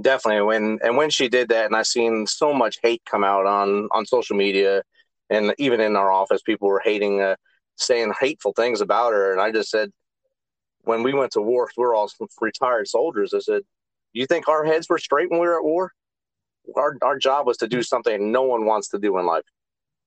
definitely 0.00 0.42
when 0.42 0.78
and 0.82 0.96
when 0.96 1.10
she 1.10 1.28
did 1.28 1.48
that 1.48 1.66
and 1.66 1.76
i 1.76 1.82
seen 1.82 2.26
so 2.26 2.52
much 2.52 2.78
hate 2.82 3.02
come 3.04 3.24
out 3.24 3.46
on 3.46 3.88
on 3.92 4.04
social 4.06 4.36
media 4.36 4.82
and 5.30 5.54
even 5.58 5.80
in 5.80 5.96
our 5.96 6.12
office 6.12 6.42
people 6.42 6.68
were 6.68 6.82
hating 6.84 7.20
uh, 7.20 7.36
saying 7.76 8.12
hateful 8.20 8.52
things 8.52 8.80
about 8.80 9.12
her. 9.12 9.32
And 9.32 9.40
I 9.40 9.52
just 9.52 9.70
said, 9.70 9.90
when 10.82 11.02
we 11.02 11.14
went 11.14 11.32
to 11.32 11.40
war, 11.40 11.68
we 11.76 11.84
are 11.84 11.94
all 11.94 12.10
retired 12.40 12.88
soldiers. 12.88 13.34
I 13.34 13.40
said, 13.40 13.62
you 14.12 14.26
think 14.26 14.48
our 14.48 14.64
heads 14.64 14.88
were 14.88 14.98
straight 14.98 15.30
when 15.30 15.40
we 15.40 15.46
were 15.46 15.58
at 15.58 15.64
war? 15.64 15.92
Our, 16.74 16.96
our 17.02 17.18
job 17.18 17.46
was 17.46 17.58
to 17.58 17.68
do 17.68 17.82
something 17.82 18.32
no 18.32 18.42
one 18.42 18.64
wants 18.64 18.88
to 18.88 18.98
do 18.98 19.18
in 19.18 19.26
life 19.26 19.44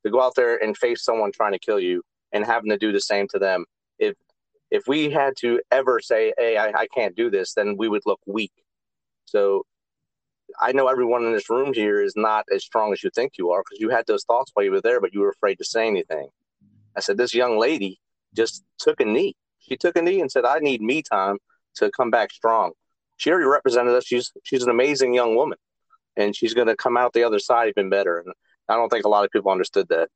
to 0.06 0.12
go 0.12 0.22
out 0.22 0.36
there 0.36 0.62
and 0.64 0.78
face 0.78 1.04
someone 1.04 1.32
trying 1.32 1.54
to 1.54 1.60
kill 1.60 1.80
you 1.80 2.02
and 2.32 2.46
having 2.46 2.70
to 2.70 2.78
do 2.78 2.92
the 2.92 3.02
same 3.02 3.28
to 3.30 3.40
them. 3.40 3.66
If 3.98 4.16
if 4.72 4.84
we 4.88 5.10
had 5.10 5.34
to 5.40 5.62
ever 5.72 6.00
say, 6.00 6.34
"Hey, 6.38 6.58
I, 6.58 6.68
I 6.82 6.88
can't 6.88 7.16
do 7.16 7.30
this," 7.30 7.54
then 7.54 7.76
we 7.78 7.90
would 7.90 8.04
look 8.06 8.20
weak. 8.26 8.54
So 9.26 9.66
I 10.60 10.72
know 10.72 10.88
everyone 10.88 11.26
in 11.26 11.34
this 11.34 11.50
room 11.50 11.74
here 11.74 12.02
is 12.02 12.14
not 12.16 12.46
as 12.54 12.64
strong 12.64 12.94
as 12.94 13.04
you 13.04 13.10
think 13.12 13.34
you 13.38 13.52
are 13.52 13.62
because 13.64 13.80
you 13.80 13.90
had 13.90 14.06
those 14.08 14.24
thoughts 14.24 14.52
while 14.54 14.66
you 14.66 14.72
were 14.72 14.82
there, 14.82 15.02
but 15.02 15.14
you 15.14 15.22
were 15.22 15.30
afraid 15.30 15.58
to 15.58 15.66
say 15.66 15.88
anything. 15.88 16.30
I 16.96 17.02
said, 17.02 17.18
this 17.18 17.34
young 17.34 17.58
lady 17.58 18.00
just 18.36 18.64
took 18.78 19.00
a 19.00 19.06
knee. 19.06 19.36
She 19.60 19.78
took 19.78 19.96
a 19.96 20.02
knee 20.02 20.22
and 20.22 20.32
said, 20.32 20.46
I 20.46 20.60
need 20.60 20.82
me 20.82 21.02
time 21.02 21.38
to 21.76 21.92
come 21.92 22.10
back 22.10 22.32
strong. 22.32 22.72
She 23.18 23.30
already 23.30 23.46
represented 23.46 23.94
us. 23.94 24.06
She's 24.06 24.32
she's 24.44 24.64
an 24.64 24.70
amazing 24.70 25.14
young 25.14 25.36
woman, 25.36 25.58
and 26.16 26.36
she's 26.36 26.54
going 26.54 26.68
to 26.68 26.76
come 26.76 26.96
out 26.96 27.14
the 27.14 27.24
other 27.24 27.40
side 27.40 27.68
even 27.68 27.90
better. 27.90 28.20
And 28.20 28.34
I 28.70 28.76
don't 28.76 28.90
think 28.90 29.06
a 29.06 29.10
lot 29.10 29.26
of 29.26 29.32
people 29.32 29.52
understood 29.52 29.88
that. 29.90 30.10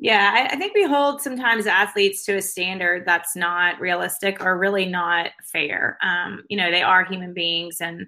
Yeah, 0.00 0.30
I, 0.32 0.54
I, 0.54 0.56
think 0.56 0.74
we 0.74 0.84
hold 0.84 1.20
sometimes 1.20 1.66
athletes 1.66 2.24
to 2.26 2.36
a 2.36 2.42
standard 2.42 3.04
that's 3.04 3.34
not 3.34 3.80
realistic 3.80 4.40
or 4.40 4.56
really 4.56 4.86
not 4.86 5.30
fair. 5.42 5.98
Um, 6.02 6.44
you 6.48 6.56
know, 6.56 6.70
they 6.70 6.82
are 6.82 7.04
human 7.04 7.34
beings, 7.34 7.78
and 7.80 8.06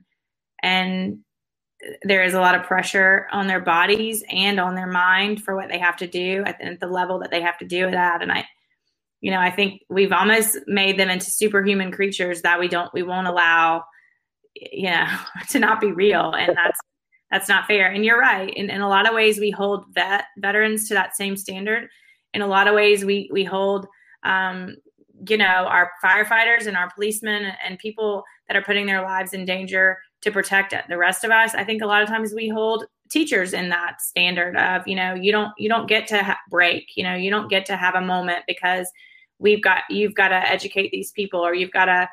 and 0.63 1.19
there 2.03 2.23
is 2.23 2.35
a 2.35 2.41
lot 2.41 2.55
of 2.55 2.63
pressure 2.63 3.27
on 3.33 3.47
their 3.47 3.61
bodies 3.61 4.23
and 4.31 4.61
on 4.61 4.75
their 4.75 4.87
mind 4.87 5.43
for 5.43 5.57
what 5.57 5.69
they 5.69 5.79
have 5.79 5.97
to 5.97 6.07
do 6.07 6.43
at 6.47 6.59
the, 6.59 6.67
at 6.67 6.81
the, 6.81 6.87
level 6.87 7.19
that 7.19 7.31
they 7.31 7.41
have 7.41 7.59
to 7.59 7.65
do 7.65 7.89
it 7.89 7.95
at. 7.95 8.23
And 8.23 8.31
I, 8.31 8.47
you 9.21 9.31
know, 9.31 9.41
I 9.41 9.51
think 9.51 9.83
we've 9.89 10.13
almost 10.13 10.59
made 10.67 10.99
them 10.99 11.09
into 11.09 11.31
superhuman 11.31 11.91
creatures 11.91 12.43
that 12.43 12.61
we 12.61 12.69
don't, 12.69 12.93
we 12.93 13.03
won't 13.03 13.27
allow, 13.27 13.85
you 14.55 14.91
know, 14.91 15.07
to 15.51 15.59
not 15.59 15.81
be 15.81 15.91
real. 15.91 16.33
And 16.33 16.57
that's, 16.57 16.79
that's 17.31 17.49
not 17.49 17.67
fair. 17.67 17.91
And 17.91 18.05
you're 18.05 18.19
right. 18.19 18.53
In, 18.55 18.71
in 18.71 18.81
a 18.81 18.89
lot 18.89 19.09
of 19.09 19.15
ways, 19.15 19.39
we 19.39 19.51
hold 19.51 19.87
vet 19.95 20.25
veterans 20.39 20.89
to 20.89 20.95
that 20.95 21.17
same 21.17 21.37
standard. 21.37 21.89
In 22.35 22.43
a 22.43 22.47
lot 22.47 22.69
of 22.69 22.75
ways, 22.75 23.05
we, 23.05 23.29
we 23.33 23.45
hold, 23.45 23.87
um, 24.25 24.77
you 25.29 25.37
know, 25.37 25.45
our 25.45 25.93
firefighters 26.03 26.67
and 26.67 26.77
our 26.77 26.91
policemen 26.91 27.53
and 27.65 27.79
people 27.79 28.25
that 28.49 28.57
are 28.57 28.63
putting 28.63 28.87
their 28.87 29.03
lives 29.03 29.33
in 29.33 29.45
danger 29.45 29.99
to 30.23 30.31
protect 30.31 30.75
the 30.89 30.99
rest 30.99 31.25
of 31.25 31.31
us. 31.31 31.55
I 31.55 31.65
think 31.65 31.83
a 31.83 31.87
lot 31.87 32.03
of 32.03 32.09
times 32.09 32.35
we 32.35 32.49
hold 32.49 32.85
teachers 33.11 33.53
in 33.53 33.69
that 33.69 34.01
standard 34.01 34.57
of, 34.57 34.87
you 34.87 34.95
know, 34.95 35.15
you 35.15 35.33
don't 35.33 35.53
you 35.59 35.69
don't 35.69 35.89
get 35.89 36.07
to 36.09 36.23
ha- 36.23 36.41
break, 36.49 36.97
you 36.97 37.03
know, 37.03 37.15
you 37.15 37.31
don't 37.31 37.49
get 37.49 37.67
to 37.67 37.77
have 37.77 37.95
a 37.95 38.01
moment 38.01 38.45
because 38.47 38.91
we've 39.39 39.63
got 39.63 39.83
you've 39.89 40.15
got 40.15 40.29
to 40.29 40.37
educate 40.37 40.91
these 40.93 41.11
people 41.13 41.41
or 41.41 41.55
you've 41.55 41.73
got 41.73 41.87
to 41.87 42.09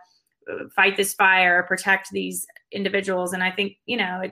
uh, 0.52 0.64
fight 0.76 0.98
this 0.98 1.14
fire 1.14 1.60
or 1.60 1.64
protect 1.64 2.10
these 2.12 2.46
individuals 2.72 3.34
and 3.34 3.44
I 3.44 3.52
think, 3.52 3.78
you 3.86 3.98
know, 3.98 4.24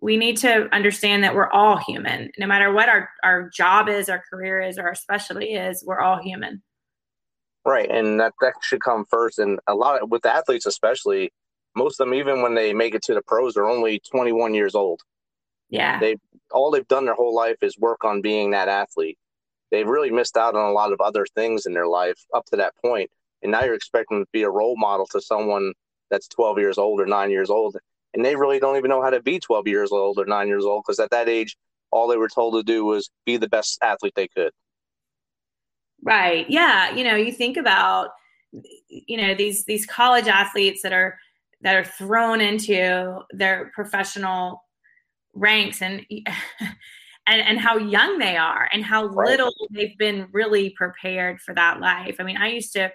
we 0.00 0.16
need 0.16 0.36
to 0.38 0.68
understand 0.74 1.24
that 1.24 1.34
we're 1.34 1.50
all 1.50 1.76
human. 1.76 2.30
No 2.38 2.46
matter 2.46 2.72
what 2.72 2.88
our 2.88 3.08
our 3.22 3.48
job 3.50 3.88
is, 3.88 4.08
our 4.08 4.22
career 4.30 4.60
is, 4.60 4.78
or 4.78 4.86
our 4.86 4.94
specialty 4.94 5.54
is, 5.54 5.84
we're 5.86 6.00
all 6.00 6.22
human. 6.22 6.62
Right, 7.64 7.90
and 7.90 8.20
that 8.20 8.34
that 8.40 8.54
should 8.62 8.80
come 8.80 9.04
first. 9.10 9.38
And 9.38 9.58
a 9.66 9.74
lot 9.74 10.02
of, 10.02 10.10
with 10.10 10.24
athletes, 10.24 10.66
especially, 10.66 11.32
most 11.74 11.98
of 11.98 12.06
them, 12.06 12.14
even 12.14 12.42
when 12.42 12.54
they 12.54 12.72
make 12.72 12.94
it 12.94 13.02
to 13.04 13.14
the 13.14 13.22
pros, 13.22 13.56
are 13.56 13.66
only 13.66 14.00
21 14.10 14.54
years 14.54 14.74
old. 14.74 15.00
Yeah. 15.68 15.98
They 15.98 16.16
all 16.52 16.70
they've 16.70 16.86
done 16.86 17.06
their 17.06 17.14
whole 17.14 17.34
life 17.34 17.56
is 17.62 17.76
work 17.78 18.04
on 18.04 18.22
being 18.22 18.52
that 18.52 18.68
athlete. 18.68 19.18
They've 19.70 19.88
really 19.88 20.10
missed 20.10 20.36
out 20.36 20.54
on 20.54 20.70
a 20.70 20.72
lot 20.72 20.92
of 20.92 21.00
other 21.00 21.26
things 21.34 21.66
in 21.66 21.72
their 21.74 21.88
life 21.88 22.18
up 22.32 22.44
to 22.46 22.56
that. 22.56 22.74
And 22.84 23.52
now 23.52 23.64
you're 23.64 23.74
expecting 23.74 24.20
to 24.20 24.28
be 24.32 24.42
a 24.42 24.50
role 24.50 24.76
model 24.76 25.06
to 25.08 25.20
someone 25.20 25.72
that's 26.10 26.28
12 26.28 26.58
years 26.58 26.78
old 26.78 27.00
or 27.00 27.06
nine 27.06 27.30
years 27.30 27.50
old. 27.50 27.76
And 28.14 28.24
they 28.24 28.36
really 28.36 28.58
don't 28.58 28.76
even 28.76 28.88
know 28.88 29.02
how 29.02 29.10
to 29.10 29.20
be 29.20 29.38
12 29.38 29.66
years 29.68 29.92
old 29.92 30.18
or 30.18 30.24
nine 30.24 30.48
years 30.48 30.64
old 30.64 30.84
because 30.86 30.98
at 31.00 31.10
that 31.10 31.28
age, 31.28 31.56
all 31.90 32.08
they 32.08 32.16
were 32.16 32.28
told 32.28 32.54
to 32.54 32.62
do 32.62 32.84
was 32.84 33.10
be 33.24 33.36
the 33.36 33.48
best 33.48 33.78
athlete 33.82 34.14
they 34.16 34.28
could. 34.28 34.52
Right. 36.02 36.48
Yeah. 36.48 36.94
You 36.94 37.04
know, 37.04 37.16
you 37.16 37.32
think 37.32 37.56
about, 37.56 38.10
you 38.88 39.16
know, 39.16 39.34
these 39.34 39.64
these 39.64 39.86
college 39.86 40.28
athletes 40.28 40.82
that 40.82 40.92
are 40.92 41.18
that 41.62 41.74
are 41.74 41.84
thrown 41.84 42.40
into 42.40 43.18
their 43.30 43.70
professional 43.74 44.62
ranks 45.34 45.82
and 45.82 46.04
and 47.26 47.40
and 47.40 47.58
how 47.58 47.76
young 47.76 48.18
they 48.18 48.36
are 48.36 48.68
and 48.72 48.84
how 48.84 49.08
little 49.08 49.52
they've 49.70 49.98
been 49.98 50.28
really 50.32 50.70
prepared 50.70 51.40
for 51.40 51.54
that 51.54 51.80
life. 51.80 52.16
I 52.18 52.22
mean, 52.22 52.36
I 52.36 52.48
used 52.48 52.72
to 52.74 52.92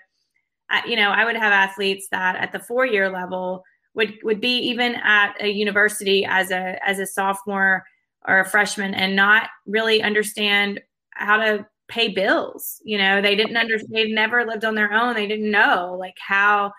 you 0.87 0.95
know, 0.95 1.09
I 1.09 1.25
would 1.25 1.35
have 1.35 1.51
athletes 1.51 2.07
that 2.11 2.35
at 2.35 2.51
the 2.51 2.59
4-year 2.59 3.09
level 3.09 3.63
would 3.93 4.13
would 4.23 4.39
be 4.39 4.57
even 4.57 4.95
at 4.95 5.35
a 5.41 5.49
university 5.49 6.25
as 6.25 6.51
a 6.51 6.79
as 6.87 6.99
a 6.99 7.05
sophomore 7.05 7.83
or 8.27 8.39
a 8.39 8.49
freshman 8.49 8.93
and 8.93 9.15
not 9.15 9.49
really 9.65 10.01
understand 10.01 10.79
how 11.11 11.37
to 11.37 11.65
pay 11.87 12.07
bills. 12.07 12.81
You 12.85 12.97
know, 12.97 13.21
they 13.21 13.35
didn't 13.35 13.57
understand, 13.57 13.93
they'd 13.93 14.13
never 14.13 14.45
lived 14.45 14.63
on 14.63 14.75
their 14.75 14.93
own. 14.93 15.13
They 15.13 15.27
didn't 15.27 15.51
know 15.51 15.97
like 15.99 16.15
how 16.25 16.71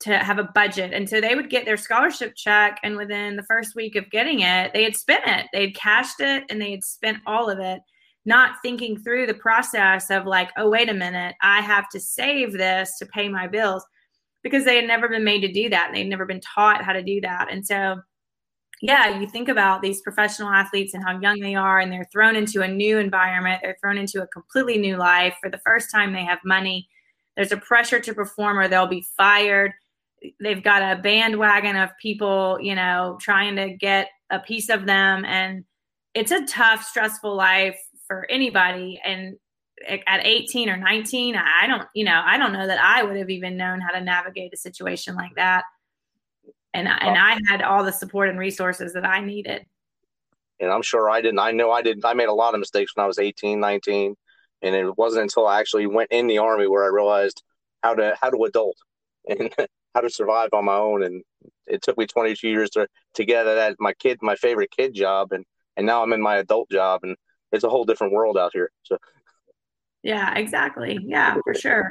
to 0.00 0.18
have 0.18 0.38
a 0.38 0.44
budget. 0.54 0.92
And 0.92 1.08
so 1.08 1.20
they 1.20 1.34
would 1.34 1.50
get 1.50 1.64
their 1.64 1.76
scholarship 1.76 2.34
check, 2.36 2.78
and 2.82 2.96
within 2.96 3.36
the 3.36 3.42
first 3.42 3.74
week 3.74 3.96
of 3.96 4.10
getting 4.10 4.40
it, 4.40 4.72
they 4.72 4.84
had 4.84 4.96
spent 4.96 5.24
it. 5.26 5.46
They 5.52 5.66
had 5.66 5.74
cashed 5.74 6.20
it 6.20 6.44
and 6.48 6.60
they 6.60 6.70
had 6.70 6.84
spent 6.84 7.18
all 7.26 7.50
of 7.50 7.58
it, 7.58 7.80
not 8.24 8.56
thinking 8.62 8.98
through 8.98 9.26
the 9.26 9.34
process 9.34 10.10
of 10.10 10.26
like, 10.26 10.50
oh, 10.56 10.68
wait 10.68 10.88
a 10.88 10.94
minute, 10.94 11.34
I 11.42 11.60
have 11.60 11.88
to 11.90 12.00
save 12.00 12.52
this 12.52 12.98
to 12.98 13.06
pay 13.06 13.28
my 13.28 13.46
bills 13.46 13.84
because 14.42 14.64
they 14.64 14.76
had 14.76 14.86
never 14.86 15.08
been 15.08 15.24
made 15.24 15.40
to 15.40 15.52
do 15.52 15.68
that. 15.70 15.90
They'd 15.92 16.04
never 16.04 16.26
been 16.26 16.40
taught 16.40 16.84
how 16.84 16.92
to 16.92 17.02
do 17.02 17.20
that. 17.22 17.48
And 17.50 17.66
so, 17.66 18.00
yeah, 18.82 19.18
you 19.18 19.26
think 19.26 19.48
about 19.48 19.82
these 19.82 20.00
professional 20.00 20.48
athletes 20.48 20.94
and 20.94 21.04
how 21.04 21.18
young 21.20 21.40
they 21.40 21.54
are, 21.54 21.80
and 21.80 21.92
they're 21.92 22.08
thrown 22.10 22.36
into 22.36 22.62
a 22.62 22.68
new 22.68 22.98
environment. 22.98 23.60
They're 23.62 23.76
thrown 23.80 23.98
into 23.98 24.22
a 24.22 24.26
completely 24.28 24.78
new 24.78 24.96
life. 24.96 25.34
For 25.40 25.50
the 25.50 25.58
first 25.58 25.90
time, 25.90 26.12
they 26.12 26.24
have 26.24 26.38
money. 26.44 26.88
There's 27.36 27.52
a 27.52 27.58
pressure 27.58 28.00
to 28.00 28.14
perform, 28.14 28.58
or 28.58 28.68
they'll 28.68 28.86
be 28.86 29.04
fired 29.16 29.72
they've 30.40 30.62
got 30.62 30.82
a 30.82 31.00
bandwagon 31.00 31.76
of 31.76 31.90
people, 32.00 32.58
you 32.60 32.74
know, 32.74 33.18
trying 33.20 33.56
to 33.56 33.74
get 33.74 34.08
a 34.30 34.38
piece 34.38 34.68
of 34.68 34.86
them. 34.86 35.24
And 35.24 35.64
it's 36.14 36.30
a 36.30 36.44
tough, 36.46 36.84
stressful 36.84 37.34
life 37.34 37.78
for 38.10 38.26
anybody. 38.28 39.00
And 39.04 39.36
at 39.86 40.26
18 40.26 40.68
or 40.68 40.76
19, 40.76 41.36
I 41.36 41.68
don't, 41.68 41.86
you 41.94 42.04
know, 42.04 42.20
I 42.24 42.38
don't 42.38 42.52
know 42.52 42.66
that 42.66 42.80
I 42.82 43.04
would 43.04 43.16
have 43.16 43.30
even 43.30 43.56
known 43.56 43.80
how 43.80 43.92
to 43.92 44.00
navigate 44.00 44.52
a 44.52 44.56
situation 44.56 45.14
like 45.14 45.36
that. 45.36 45.62
And, 46.74 46.88
and 46.88 47.16
I 47.16 47.38
had 47.48 47.62
all 47.62 47.84
the 47.84 47.92
support 47.92 48.28
and 48.28 48.38
resources 48.38 48.94
that 48.94 49.06
I 49.06 49.20
needed. 49.20 49.64
And 50.58 50.72
I'm 50.72 50.82
sure 50.82 51.08
I 51.08 51.20
didn't. 51.20 51.38
I 51.38 51.52
know 51.52 51.70
I 51.70 51.82
didn't. 51.82 52.04
I 52.04 52.14
made 52.14 52.28
a 52.28 52.34
lot 52.34 52.54
of 52.54 52.58
mistakes 52.58 52.96
when 52.96 53.04
I 53.04 53.06
was 53.06 53.20
18, 53.20 53.60
19. 53.60 54.16
And 54.62 54.74
it 54.74 54.98
wasn't 54.98 55.22
until 55.22 55.46
I 55.46 55.60
actually 55.60 55.86
went 55.86 56.10
in 56.10 56.26
the 56.26 56.38
army 56.38 56.66
where 56.66 56.84
I 56.84 56.88
realized 56.88 57.42
how 57.82 57.94
to 57.94 58.16
how 58.20 58.30
to 58.30 58.44
adult. 58.44 58.76
And 59.28 59.52
how 59.94 60.00
to 60.00 60.10
survive 60.10 60.50
on 60.52 60.64
my 60.64 60.76
own. 60.76 61.02
And 61.02 61.22
it 61.66 61.82
took 61.82 61.98
me 61.98 62.06
22 62.06 62.48
years 62.48 62.70
to, 62.70 62.86
to 63.14 63.24
get 63.24 63.44
that 63.44 63.76
my 63.78 63.92
kid, 63.94 64.18
my 64.22 64.36
favorite 64.36 64.70
kid 64.70 64.94
job. 64.94 65.32
And, 65.32 65.44
and 65.76 65.86
now 65.86 66.02
I'm 66.02 66.12
in 66.12 66.22
my 66.22 66.36
adult 66.36 66.70
job 66.70 67.00
and 67.02 67.16
it's 67.52 67.64
a 67.64 67.68
whole 67.68 67.84
different 67.84 68.12
world 68.12 68.38
out 68.38 68.52
here. 68.54 68.70
So, 68.82 68.98
yeah, 70.02 70.34
exactly. 70.36 70.98
Yeah, 71.02 71.36
for 71.44 71.54
sure. 71.54 71.90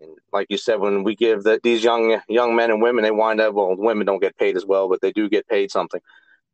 And 0.00 0.10
like 0.32 0.46
you 0.50 0.58
said, 0.58 0.78
when 0.80 1.04
we 1.04 1.14
give 1.16 1.42
the, 1.42 1.58
these 1.62 1.82
young 1.82 2.20
young 2.28 2.54
men 2.54 2.70
and 2.70 2.82
women, 2.82 3.02
they 3.02 3.10
wind 3.10 3.40
up 3.40 3.54
well. 3.54 3.74
Women 3.76 4.06
don't 4.06 4.20
get 4.20 4.36
paid 4.36 4.56
as 4.56 4.66
well, 4.66 4.88
but 4.88 5.00
they 5.00 5.12
do 5.12 5.28
get 5.28 5.48
paid 5.48 5.70
something. 5.70 6.00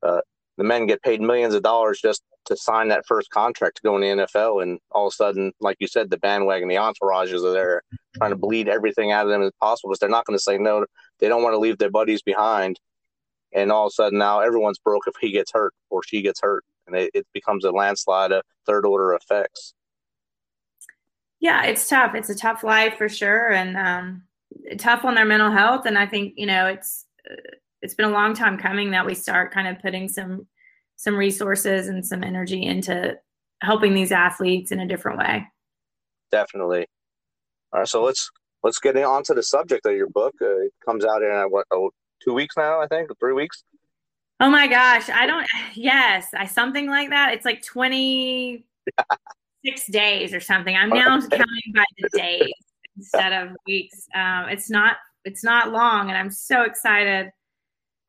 uh, 0.02 0.20
the 0.58 0.64
men 0.64 0.86
get 0.86 1.02
paid 1.02 1.20
millions 1.20 1.54
of 1.54 1.62
dollars 1.62 2.00
just 2.00 2.22
to 2.44 2.56
sign 2.56 2.88
that 2.88 3.06
first 3.06 3.30
contract 3.30 3.76
to 3.76 3.82
go 3.82 3.96
in 3.96 4.02
the 4.18 4.24
NFL, 4.24 4.62
and 4.62 4.78
all 4.90 5.06
of 5.06 5.12
a 5.12 5.16
sudden, 5.16 5.52
like 5.60 5.76
you 5.80 5.86
said, 5.86 6.10
the 6.10 6.18
bandwagon, 6.18 6.68
the 6.68 6.74
entourages 6.74 7.44
are 7.44 7.52
there 7.52 7.82
trying 8.16 8.30
to 8.30 8.36
bleed 8.36 8.68
everything 8.68 9.12
out 9.12 9.24
of 9.24 9.30
them 9.30 9.42
as 9.42 9.52
possible 9.60 9.90
because 9.90 10.00
they're 10.00 10.08
not 10.08 10.26
going 10.26 10.36
to 10.36 10.42
say 10.42 10.58
no. 10.58 10.84
They 11.20 11.28
don't 11.28 11.42
want 11.42 11.54
to 11.54 11.58
leave 11.58 11.78
their 11.78 11.90
buddies 11.90 12.22
behind, 12.22 12.78
and 13.52 13.72
all 13.72 13.86
of 13.86 13.90
a 13.90 13.94
sudden 13.94 14.18
now 14.18 14.40
everyone's 14.40 14.78
broke 14.78 15.04
if 15.06 15.14
he 15.20 15.30
gets 15.30 15.52
hurt 15.52 15.72
or 15.88 16.02
she 16.02 16.20
gets 16.22 16.40
hurt, 16.40 16.64
and 16.86 16.96
it, 16.96 17.10
it 17.14 17.26
becomes 17.32 17.64
a 17.64 17.70
landslide 17.70 18.32
of 18.32 18.42
third 18.66 18.84
order 18.86 19.12
effects. 19.14 19.74
Yeah, 21.40 21.64
it's 21.64 21.88
tough. 21.88 22.14
It's 22.14 22.30
a 22.30 22.36
tough 22.36 22.62
life 22.62 22.96
for 22.96 23.08
sure, 23.08 23.50
and 23.52 23.76
um, 23.76 24.22
tough 24.78 25.04
on 25.04 25.14
their 25.14 25.24
mental 25.24 25.50
health. 25.50 25.86
And 25.86 25.98
I 25.98 26.06
think 26.06 26.34
you 26.36 26.46
know 26.46 26.66
it's 26.66 27.06
uh, 27.30 27.34
it's 27.80 27.94
been 27.94 28.06
a 28.06 28.12
long 28.12 28.34
time 28.34 28.58
coming 28.58 28.92
that 28.92 29.04
we 29.04 29.14
start 29.14 29.52
kind 29.52 29.68
of 29.68 29.82
putting 29.82 30.08
some 30.08 30.46
some 30.96 31.16
resources 31.16 31.88
and 31.88 32.06
some 32.06 32.22
energy 32.22 32.62
into 32.64 33.16
helping 33.60 33.94
these 33.94 34.12
athletes 34.12 34.70
in 34.70 34.80
a 34.80 34.86
different 34.86 35.18
way. 35.18 35.44
Definitely. 36.30 36.86
All 37.72 37.80
right, 37.80 37.88
so 37.88 38.02
let's 38.04 38.30
let's 38.62 38.78
get 38.78 38.96
on 38.96 39.24
to 39.24 39.34
the 39.34 39.42
subject 39.42 39.84
of 39.86 39.96
your 39.96 40.08
book. 40.08 40.34
Uh, 40.40 40.60
it 40.60 40.72
comes 40.84 41.04
out 41.04 41.22
in 41.22 41.30
uh, 41.30 41.44
what 41.44 41.66
oh, 41.72 41.90
two 42.22 42.34
weeks 42.34 42.56
now, 42.56 42.80
I 42.80 42.86
think, 42.86 43.10
three 43.18 43.32
weeks. 43.32 43.64
Oh 44.42 44.50
my 44.50 44.66
gosh, 44.66 45.08
I 45.08 45.24
don't. 45.24 45.46
Yes, 45.74 46.26
I 46.34 46.46
something 46.46 46.88
like 46.88 47.10
that. 47.10 47.32
It's 47.32 47.44
like 47.44 47.62
twenty 47.62 48.66
six 49.64 49.86
days 49.86 50.34
or 50.34 50.40
something. 50.40 50.74
I'm 50.74 50.88
now 50.88 51.20
counting 51.20 51.72
by 51.72 51.84
the 51.98 52.08
days 52.12 52.52
instead 52.96 53.32
of 53.32 53.56
weeks. 53.68 54.08
Um, 54.16 54.48
it's 54.48 54.68
not 54.68 54.96
it's 55.24 55.44
not 55.44 55.70
long, 55.70 56.08
and 56.08 56.18
I'm 56.18 56.32
so 56.32 56.62
excited 56.62 57.30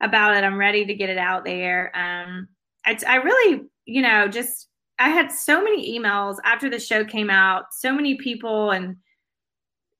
about 0.02 0.36
it. 0.36 0.42
I'm 0.42 0.58
ready 0.58 0.84
to 0.84 0.92
get 0.92 1.08
it 1.08 1.18
out 1.18 1.44
there. 1.44 1.96
Um, 1.96 2.48
I, 2.84 2.98
I 3.06 3.16
really, 3.16 3.68
you 3.84 4.02
know, 4.02 4.26
just 4.26 4.66
I 4.98 5.10
had 5.10 5.30
so 5.30 5.62
many 5.62 5.96
emails 5.96 6.38
after 6.44 6.68
the 6.68 6.80
show 6.80 7.04
came 7.04 7.30
out, 7.30 7.66
so 7.70 7.94
many 7.94 8.16
people 8.16 8.72
and 8.72 8.96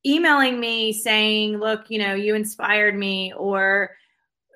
emailing 0.04 0.58
me 0.58 0.92
saying, 0.92 1.58
"Look, 1.58 1.90
you 1.90 2.00
know, 2.00 2.14
you 2.14 2.34
inspired 2.34 2.96
me," 2.98 3.32
or 3.36 3.92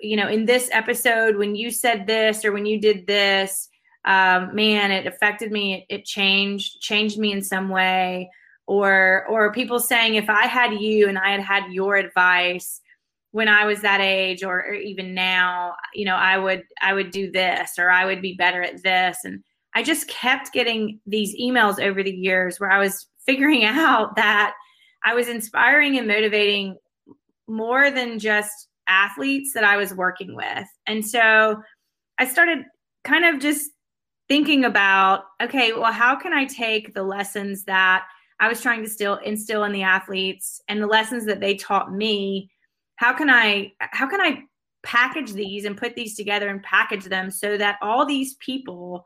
you 0.00 0.16
know, 0.16 0.28
in 0.28 0.46
this 0.46 0.68
episode 0.72 1.36
when 1.36 1.54
you 1.54 1.70
said 1.70 2.06
this 2.06 2.44
or 2.44 2.52
when 2.52 2.66
you 2.66 2.80
did 2.80 3.06
this, 3.06 3.68
um, 4.04 4.54
man, 4.54 4.90
it 4.90 5.06
affected 5.06 5.52
me. 5.52 5.86
It, 5.88 6.04
changed 6.04 6.80
changed 6.80 7.18
me 7.18 7.32
in 7.32 7.42
some 7.42 7.68
way. 7.68 8.30
Or 8.66 9.26
or 9.28 9.52
people 9.52 9.80
saying, 9.80 10.14
if 10.14 10.28
I 10.28 10.46
had 10.46 10.74
you 10.74 11.08
and 11.08 11.18
I 11.18 11.30
had 11.30 11.40
had 11.40 11.72
your 11.72 11.96
advice, 11.96 12.80
when 13.30 13.48
I 13.48 13.64
was 13.64 13.82
that 13.82 14.00
age 14.00 14.42
or, 14.42 14.60
or, 14.60 14.74
even 14.74 15.14
now, 15.14 15.74
you 15.94 16.04
know, 16.04 16.16
I 16.16 16.38
would 16.38 16.64
I 16.80 16.92
would 16.92 17.10
do 17.10 17.30
this 17.30 17.72
or 17.78 17.90
I 17.90 18.04
would 18.04 18.22
be 18.22 18.34
better 18.34 18.62
at 18.62 18.82
this 18.82 19.18
and 19.24 19.42
I 19.74 19.82
just 19.82 20.08
kept 20.08 20.52
getting 20.52 21.00
these 21.06 21.36
emails 21.40 21.80
over 21.80 22.02
the 22.02 22.10
years 22.10 22.58
where 22.58 22.70
I 22.70 22.78
was 22.78 23.06
figuring 23.26 23.64
out 23.64 24.16
that 24.16 24.54
I 25.04 25.14
was 25.14 25.28
inspiring 25.28 25.98
and 25.98 26.08
motivating 26.08 26.76
more 27.46 27.90
than 27.90 28.18
just 28.18 28.67
athletes 28.88 29.52
that 29.54 29.64
I 29.64 29.76
was 29.76 29.94
working 29.94 30.34
with. 30.34 30.66
And 30.86 31.06
so 31.06 31.62
I 32.18 32.26
started 32.26 32.64
kind 33.04 33.24
of 33.24 33.40
just 33.40 33.70
thinking 34.28 34.64
about 34.64 35.24
okay, 35.42 35.72
well 35.72 35.92
how 35.92 36.16
can 36.16 36.32
I 36.32 36.44
take 36.44 36.94
the 36.94 37.02
lessons 37.02 37.64
that 37.64 38.04
I 38.40 38.48
was 38.48 38.60
trying 38.60 38.82
to 38.84 38.90
still 38.90 39.16
instill 39.16 39.64
in 39.64 39.72
the 39.72 39.82
athletes 39.82 40.60
and 40.68 40.82
the 40.82 40.86
lessons 40.86 41.24
that 41.26 41.40
they 41.40 41.56
taught 41.56 41.92
me 41.92 42.50
how 42.98 43.12
can 43.12 43.30
i 43.30 43.72
how 43.78 44.06
can 44.06 44.20
i 44.20 44.42
package 44.82 45.32
these 45.32 45.64
and 45.64 45.76
put 45.76 45.94
these 45.94 46.14
together 46.14 46.48
and 46.48 46.62
package 46.62 47.04
them 47.04 47.30
so 47.30 47.56
that 47.56 47.78
all 47.82 48.06
these 48.06 48.34
people 48.34 49.04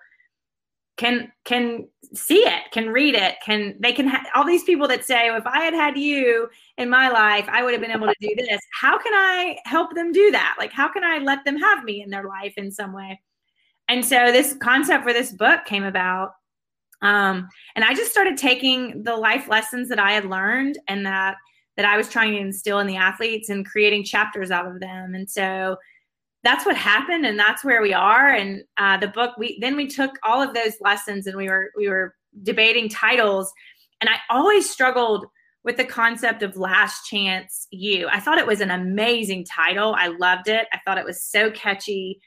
can 1.02 1.32
can 1.44 1.88
see 2.14 2.38
it 2.38 2.62
can 2.70 2.88
read 2.88 3.16
it 3.16 3.34
can 3.44 3.74
they 3.80 3.92
can 3.92 4.06
ha- 4.06 4.24
all 4.36 4.46
these 4.46 4.62
people 4.62 4.86
that 4.86 5.04
say 5.04 5.30
well, 5.30 5.38
if 5.40 5.46
i 5.46 5.60
had 5.60 5.74
had 5.74 5.98
you 5.98 6.48
in 6.78 6.88
my 6.88 7.08
life 7.08 7.44
i 7.48 7.60
would 7.60 7.72
have 7.72 7.80
been 7.80 7.90
able 7.90 8.06
to 8.06 8.14
do 8.20 8.32
this. 8.36 8.60
How 8.80 8.96
can 8.98 9.12
i 9.12 9.56
help 9.64 9.94
them 9.96 10.12
do 10.12 10.30
that? 10.30 10.54
Like 10.58 10.72
how 10.72 10.88
can 10.92 11.02
i 11.02 11.18
let 11.18 11.44
them 11.44 11.56
have 11.56 11.82
me 11.82 12.02
in 12.02 12.10
their 12.10 12.28
life 12.28 12.54
in 12.56 12.70
some 12.70 12.92
way? 12.92 13.20
And 13.88 14.04
so 14.04 14.30
this 14.30 14.54
concept 14.62 15.02
for 15.02 15.12
this 15.12 15.32
book 15.32 15.64
came 15.64 15.82
about 15.82 16.34
um, 17.02 17.48
and 17.74 17.84
i 17.84 17.94
just 17.94 18.12
started 18.12 18.36
taking 18.36 19.02
the 19.02 19.16
life 19.16 19.48
lessons 19.48 19.88
that 19.88 19.98
i 19.98 20.12
had 20.12 20.26
learned 20.26 20.78
and 20.86 21.04
that 21.04 21.36
that 21.76 21.86
I 21.86 21.96
was 21.96 22.10
trying 22.10 22.32
to 22.32 22.38
instill 22.38 22.80
in 22.80 22.86
the 22.86 22.96
athletes 22.96 23.48
and 23.48 23.66
creating 23.66 24.04
chapters 24.04 24.50
out 24.50 24.66
of 24.66 24.78
them. 24.78 25.14
And 25.14 25.28
so 25.28 25.78
that's 26.44 26.66
what 26.66 26.76
happened, 26.76 27.24
and 27.24 27.38
that's 27.38 27.64
where 27.64 27.82
we 27.82 27.94
are. 27.94 28.32
And 28.32 28.62
uh, 28.76 28.96
the 28.96 29.08
book, 29.08 29.36
we 29.38 29.58
then 29.60 29.76
we 29.76 29.86
took 29.86 30.18
all 30.24 30.42
of 30.42 30.54
those 30.54 30.74
lessons 30.80 31.26
and 31.26 31.36
we 31.36 31.48
were 31.48 31.70
we 31.76 31.88
were 31.88 32.14
debating 32.42 32.88
titles, 32.88 33.52
and 34.00 34.10
I 34.10 34.16
always 34.30 34.68
struggled 34.68 35.26
with 35.64 35.76
the 35.76 35.84
concept 35.84 36.42
of 36.42 36.56
Last 36.56 37.06
Chance 37.06 37.68
U. 37.70 38.08
I 38.10 38.18
thought 38.18 38.38
it 38.38 38.46
was 38.46 38.60
an 38.60 38.72
amazing 38.72 39.44
title. 39.44 39.94
I 39.96 40.08
loved 40.08 40.48
it. 40.48 40.66
I 40.72 40.80
thought 40.84 40.98
it 40.98 41.04
was 41.04 41.22
so 41.22 41.50
catchy 41.52 42.20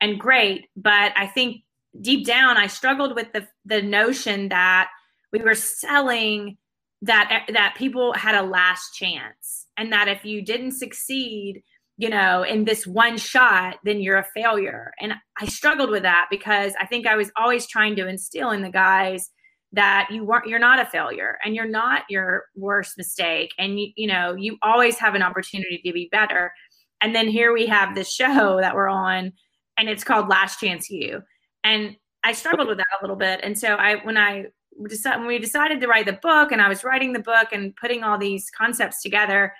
and 0.00 0.18
great, 0.18 0.68
but 0.76 1.12
I 1.16 1.26
think 1.26 1.62
deep 2.00 2.26
down 2.26 2.56
I 2.56 2.66
struggled 2.66 3.14
with 3.14 3.32
the 3.32 3.46
the 3.64 3.82
notion 3.82 4.48
that 4.48 4.88
we 5.32 5.40
were 5.40 5.54
selling 5.54 6.56
that 7.02 7.46
that 7.52 7.74
people 7.76 8.12
had 8.12 8.34
a 8.34 8.42
last 8.42 8.94
chance 8.94 9.66
and 9.76 9.92
that 9.92 10.08
if 10.08 10.24
you 10.24 10.42
didn't 10.42 10.72
succeed 10.72 11.62
you 11.98 12.08
know 12.08 12.42
in 12.42 12.64
this 12.64 12.86
one 12.86 13.18
shot 13.18 13.76
then 13.84 14.00
you're 14.00 14.16
a 14.16 14.26
failure. 14.34 14.92
And 15.00 15.12
i 15.38 15.46
struggled 15.46 15.90
with 15.90 16.04
that 16.04 16.28
because 16.30 16.72
i 16.80 16.86
think 16.86 17.06
i 17.06 17.16
was 17.16 17.30
always 17.36 17.66
trying 17.66 17.96
to 17.96 18.08
instill 18.08 18.50
in 18.50 18.62
the 18.62 18.70
guys 18.70 19.30
that 19.72 20.08
you 20.10 20.24
weren't 20.24 20.46
you're 20.46 20.58
not 20.58 20.80
a 20.80 20.86
failure 20.86 21.38
and 21.44 21.54
you're 21.54 21.68
not 21.68 22.04
your 22.08 22.44
worst 22.56 22.96
mistake. 22.96 23.52
And 23.58 23.78
you, 23.78 23.88
you 23.96 24.06
know 24.06 24.34
you 24.34 24.56
always 24.62 24.96
have 24.98 25.14
an 25.14 25.22
opportunity 25.22 25.80
to 25.84 25.92
be 25.92 26.08
better. 26.10 26.52
And 27.00 27.14
then 27.14 27.28
here 27.28 27.52
we 27.52 27.66
have 27.66 27.94
this 27.94 28.10
show 28.10 28.58
that 28.60 28.74
we're 28.74 28.88
on 28.88 29.32
and 29.76 29.88
it's 29.88 30.04
called 30.04 30.28
Last 30.28 30.60
Chance 30.60 30.88
U. 30.90 31.22
And 31.64 31.96
i 32.24 32.32
struggled 32.32 32.68
with 32.68 32.78
that 32.78 32.98
a 33.00 33.02
little 33.02 33.16
bit. 33.16 33.40
And 33.42 33.58
so 33.58 33.74
i 33.74 33.96
when 33.96 34.16
i 34.16 34.46
when 34.78 35.26
we 35.26 35.38
decided 35.38 35.80
to 35.80 35.88
write 35.88 36.06
the 36.06 36.12
book 36.12 36.52
and 36.52 36.62
I 36.62 36.68
was 36.68 36.84
writing 36.84 37.12
the 37.12 37.18
book 37.18 37.48
and 37.52 37.74
putting 37.76 38.04
all 38.04 38.16
these 38.16 38.48
concepts 38.56 39.02
together, 39.02 39.52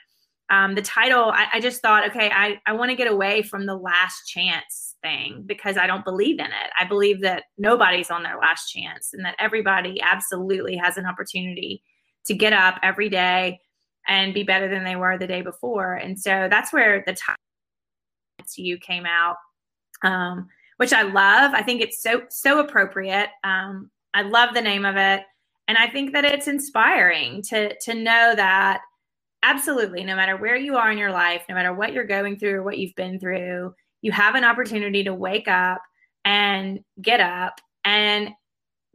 um, 0.50 0.74
the 0.74 0.82
title, 0.82 1.30
I, 1.30 1.46
I, 1.54 1.60
just 1.60 1.82
thought, 1.82 2.08
okay, 2.08 2.30
I, 2.30 2.58
I 2.66 2.72
want 2.72 2.90
to 2.90 2.96
get 2.96 3.10
away 3.10 3.42
from 3.42 3.66
the 3.66 3.76
last 3.76 4.26
chance 4.26 4.94
thing 5.02 5.44
because 5.46 5.76
I 5.76 5.86
don't 5.86 6.04
believe 6.04 6.38
in 6.38 6.46
it. 6.46 6.70
I 6.78 6.84
believe 6.84 7.20
that 7.20 7.44
nobody's 7.58 8.10
on 8.10 8.22
their 8.22 8.38
last 8.38 8.70
chance 8.70 9.10
and 9.12 9.24
that 9.24 9.36
everybody 9.38 10.00
absolutely 10.00 10.76
has 10.76 10.96
an 10.96 11.04
opportunity 11.04 11.82
to 12.26 12.34
get 12.34 12.52
up 12.52 12.78
every 12.82 13.10
day 13.10 13.60
and 14.08 14.32
be 14.32 14.42
better 14.42 14.68
than 14.68 14.84
they 14.84 14.96
were 14.96 15.18
the 15.18 15.26
day 15.26 15.42
before. 15.42 15.94
And 15.94 16.18
so 16.18 16.48
that's 16.50 16.72
where 16.72 17.02
the 17.06 17.12
title 17.12 17.36
to 18.54 18.62
you 18.62 18.78
came 18.78 19.04
out. 19.04 19.36
Um, 20.02 20.48
which 20.78 20.92
I 20.92 21.02
love. 21.02 21.52
I 21.54 21.62
think 21.62 21.82
it's 21.82 22.02
so 22.02 22.22
so 22.30 22.60
appropriate. 22.60 23.28
Um, 23.44 23.90
I 24.14 24.22
love 24.22 24.54
the 24.54 24.62
name 24.62 24.86
of 24.86 24.96
it. 24.96 25.22
And 25.66 25.76
I 25.76 25.88
think 25.88 26.12
that 26.12 26.24
it's 26.24 26.48
inspiring 26.48 27.42
to 27.42 27.76
to 27.80 27.94
know 27.94 28.34
that 28.34 28.80
absolutely 29.42 30.04
no 30.04 30.16
matter 30.16 30.36
where 30.36 30.56
you 30.56 30.76
are 30.76 30.90
in 30.90 30.98
your 30.98 31.12
life, 31.12 31.42
no 31.48 31.54
matter 31.54 31.72
what 31.72 31.92
you're 31.92 32.04
going 32.04 32.38
through 32.38 32.56
or 32.56 32.62
what 32.62 32.78
you've 32.78 32.94
been 32.94 33.18
through, 33.18 33.74
you 34.02 34.12
have 34.12 34.34
an 34.34 34.44
opportunity 34.44 35.04
to 35.04 35.14
wake 35.14 35.48
up 35.48 35.80
and 36.24 36.80
get 37.00 37.20
up 37.20 37.60
and 37.84 38.30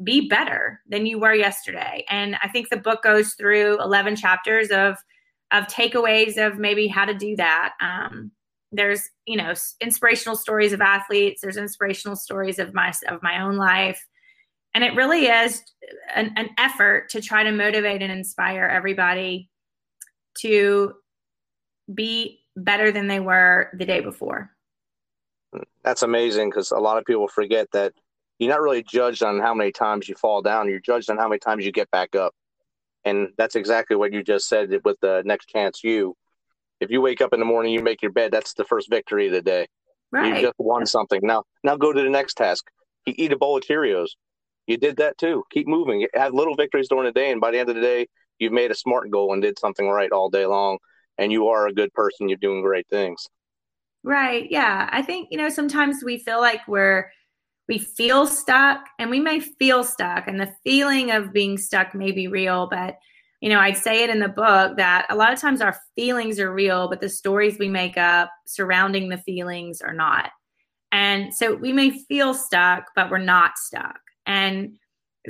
be 0.03 0.27
better 0.27 0.81
than 0.87 1.05
you 1.05 1.19
were 1.19 1.33
yesterday. 1.33 2.03
And 2.09 2.35
I 2.41 2.49
think 2.49 2.69
the 2.69 2.77
book 2.77 3.03
goes 3.03 3.33
through 3.33 3.81
11 3.81 4.15
chapters 4.15 4.69
of 4.69 4.97
of 5.51 5.67
takeaways 5.67 6.37
of 6.37 6.57
maybe 6.57 6.87
how 6.87 7.05
to 7.05 7.13
do 7.13 7.35
that. 7.35 7.73
Um, 7.79 8.31
there's 8.71 9.07
you 9.27 9.37
know 9.37 9.53
inspirational 9.81 10.35
stories 10.35 10.73
of 10.73 10.81
athletes. 10.81 11.41
There's 11.41 11.57
inspirational 11.57 12.15
stories 12.15 12.59
of 12.59 12.73
my 12.73 12.91
of 13.07 13.21
my 13.21 13.41
own 13.41 13.55
life 13.55 14.03
and 14.73 14.83
it 14.83 14.95
really 14.95 15.27
is 15.27 15.61
an, 16.15 16.33
an 16.35 16.49
effort 16.57 17.09
to 17.09 17.21
try 17.21 17.43
to 17.43 17.51
motivate 17.51 18.01
and 18.01 18.11
inspire 18.11 18.65
everybody 18.65 19.49
to 20.39 20.93
be 21.93 22.39
better 22.55 22.91
than 22.91 23.07
they 23.07 23.19
were 23.19 23.69
the 23.73 23.85
day 23.85 23.99
before. 23.99 24.51
That's 25.83 26.03
amazing 26.03 26.49
because 26.49 26.71
a 26.71 26.79
lot 26.79 26.97
of 26.97 27.05
people 27.05 27.27
forget 27.27 27.67
that 27.73 27.93
you're 28.39 28.49
not 28.49 28.61
really 28.61 28.83
judged 28.83 29.23
on 29.23 29.39
how 29.39 29.53
many 29.53 29.71
times 29.71 30.09
you 30.09 30.15
fall 30.15 30.41
down. 30.41 30.69
You're 30.69 30.79
judged 30.79 31.09
on 31.09 31.17
how 31.17 31.27
many 31.27 31.39
times 31.39 31.65
you 31.65 31.71
get 31.71 31.91
back 31.91 32.15
up. 32.15 32.33
And 33.05 33.29
that's 33.37 33.55
exactly 33.55 33.95
what 33.95 34.13
you 34.13 34.23
just 34.23 34.47
said 34.47 34.71
with 34.83 34.99
the 35.01 35.21
next 35.25 35.47
chance 35.47 35.83
you. 35.83 36.15
If 36.79 36.89
you 36.89 37.01
wake 37.01 37.21
up 37.21 37.33
in 37.33 37.39
the 37.39 37.45
morning, 37.45 37.73
you 37.73 37.83
make 37.83 38.01
your 38.01 38.11
bed, 38.11 38.31
that's 38.31 38.53
the 38.53 38.65
first 38.65 38.89
victory 38.89 39.27
of 39.27 39.33
the 39.33 39.41
day. 39.41 39.67
Right. 40.11 40.35
You 40.35 40.41
just 40.41 40.55
won 40.57 40.85
something. 40.85 41.19
Now 41.23 41.43
now 41.63 41.75
go 41.75 41.93
to 41.93 42.01
the 42.01 42.09
next 42.09 42.35
task. 42.35 42.65
You 43.05 43.13
eat 43.17 43.33
a 43.33 43.37
bowl 43.37 43.57
of 43.57 43.63
Cheerios 43.63 44.09
you 44.67 44.77
did 44.77 44.97
that 44.97 45.17
too. 45.17 45.43
Keep 45.51 45.67
moving. 45.67 46.07
Have 46.13 46.33
little 46.33 46.55
victories 46.55 46.87
during 46.89 47.05
the 47.05 47.11
day, 47.11 47.31
and 47.31 47.41
by 47.41 47.51
the 47.51 47.59
end 47.59 47.69
of 47.69 47.75
the 47.75 47.81
day, 47.81 48.07
you've 48.43 48.53
made 48.53 48.69
a 48.71 48.75
smart 48.75 49.09
goal 49.09 49.33
and 49.33 49.41
did 49.41 49.57
something 49.57 49.87
right 49.87 50.11
all 50.11 50.29
day 50.29 50.45
long. 50.45 50.77
And 51.17 51.31
you 51.31 51.47
are 51.47 51.67
a 51.67 51.73
good 51.73 51.93
person. 51.93 52.29
You're 52.29 52.37
doing 52.37 52.61
great 52.61 52.87
things. 52.89 53.27
Right. 54.03 54.51
Yeah. 54.51 54.89
I 54.91 55.01
think, 55.01 55.29
you 55.31 55.37
know, 55.37 55.49
sometimes 55.49 56.03
we 56.03 56.17
feel 56.17 56.41
like 56.41 56.67
we're, 56.67 57.09
we 57.69 57.77
feel 57.77 58.27
stuck 58.27 58.87
and 58.99 59.09
we 59.09 59.19
may 59.19 59.39
feel 59.39 59.83
stuck 59.83 60.27
and 60.27 60.39
the 60.39 60.53
feeling 60.63 61.11
of 61.11 61.31
being 61.31 61.57
stuck 61.57 61.95
may 61.95 62.11
be 62.11 62.27
real, 62.27 62.67
but, 62.67 62.97
you 63.39 63.49
know, 63.49 63.59
I'd 63.59 63.77
say 63.77 64.03
it 64.03 64.09
in 64.09 64.19
the 64.19 64.27
book 64.27 64.75
that 64.77 65.05
a 65.09 65.15
lot 65.15 65.31
of 65.31 65.39
times 65.39 65.61
our 65.61 65.77
feelings 65.95 66.39
are 66.39 66.53
real, 66.53 66.89
but 66.89 66.99
the 66.99 67.09
stories 67.09 67.57
we 67.57 67.69
make 67.69 67.97
up 67.97 68.29
surrounding 68.45 69.07
the 69.07 69.17
feelings 69.17 69.81
are 69.81 69.93
not. 69.93 70.31
And 70.91 71.33
so 71.33 71.55
we 71.55 71.71
may 71.71 71.91
feel 71.91 72.33
stuck, 72.33 72.91
but 72.95 73.09
we're 73.09 73.17
not 73.17 73.57
stuck. 73.57 73.99
And 74.25 74.77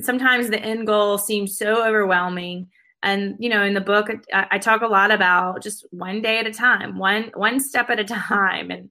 sometimes 0.02 0.50
the 0.50 0.60
end 0.60 0.88
goal 0.88 1.18
seems 1.18 1.58
so 1.58 1.88
overwhelming 1.88 2.70
and 3.04 3.36
you 3.38 3.50
know 3.50 3.64
in 3.64 3.74
the 3.74 3.82
book 3.82 4.10
I, 4.34 4.48
I, 4.52 4.58
talk 4.58 4.82
a 4.82 4.88
lot 4.88 5.12
about 5.12 5.62
just 5.62 5.86
one 5.92 6.22
day 6.22 6.40
at 6.40 6.48
a 6.48 6.54
time 6.54 6.98
one 6.98 7.32
one 7.36 7.60
step 7.60 7.90
at 7.90 8.00
a 8.00 8.04
time. 8.04 8.72
And 8.72 8.90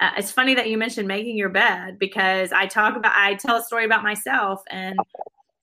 uh, 0.00 0.10
it's 0.16 0.32
funny 0.32 0.54
that 0.54 0.68
you 0.68 0.78
mentioned 0.78 1.06
making 1.06 1.36
your 1.36 1.50
bed 1.50 1.98
because 1.98 2.52
i 2.52 2.66
talk 2.66 2.96
about 2.96 3.12
i 3.14 3.34
tell 3.34 3.56
a 3.56 3.62
story 3.62 3.84
about 3.84 4.02
myself 4.02 4.62
and 4.70 4.98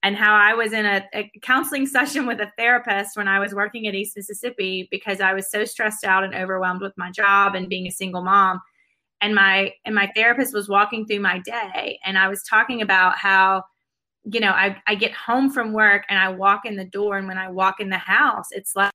and 0.04 0.16
how 0.16 0.36
i 0.36 0.54
was 0.54 0.74
in 0.74 0.86
a, 0.86 1.04
a 1.14 1.30
counseling 1.42 1.88
session 1.88 2.28
with 2.28 2.40
a 2.40 2.52
therapist 2.58 3.18
when 3.18 3.28
i 3.28 3.40
was 3.40 3.54
working 3.54 3.88
at 3.88 3.96
east 3.96 4.16
mississippi 4.16 4.88
because 4.92 5.20
i 5.20 5.34
was 5.34 5.50
so 5.50 5.66
stressed 5.66 6.06
out 6.06 6.24
and 6.24 6.36
overwhelmed 6.36 6.82
with 6.82 6.94
my 6.98 7.10
job 7.12 7.56
and 7.56 7.68
being 7.68 7.88
a 7.88 7.92
single 7.92 8.22
mom. 8.22 8.62
And 9.20 9.34
my 9.34 9.74
and 9.84 9.96
my 9.96 10.12
therapist 10.16 10.54
was 10.54 10.70
walking 10.70 11.08
through 11.08 11.22
my 11.22 11.40
day 11.40 12.00
and 12.06 12.20
i 12.20 12.28
was 12.28 12.44
talking 12.44 12.84
about 12.84 13.18
how 13.18 13.64
you 14.30 14.40
know, 14.40 14.52
I, 14.52 14.78
I 14.86 14.96
get 14.96 15.13
home 15.13 15.50
from 15.50 15.72
work 15.72 16.04
and 16.10 16.20
I 16.20 16.30
walk 16.30 16.66
in 16.66 16.76
the 16.76 16.86
door, 16.86 17.18
and 17.18 17.28
when 17.28 17.38
I 17.38 17.50
walk 17.50 17.80
in 17.80 17.90
the 17.90 17.98
house, 17.98 18.48
it's 18.52 18.76
like 18.76 18.92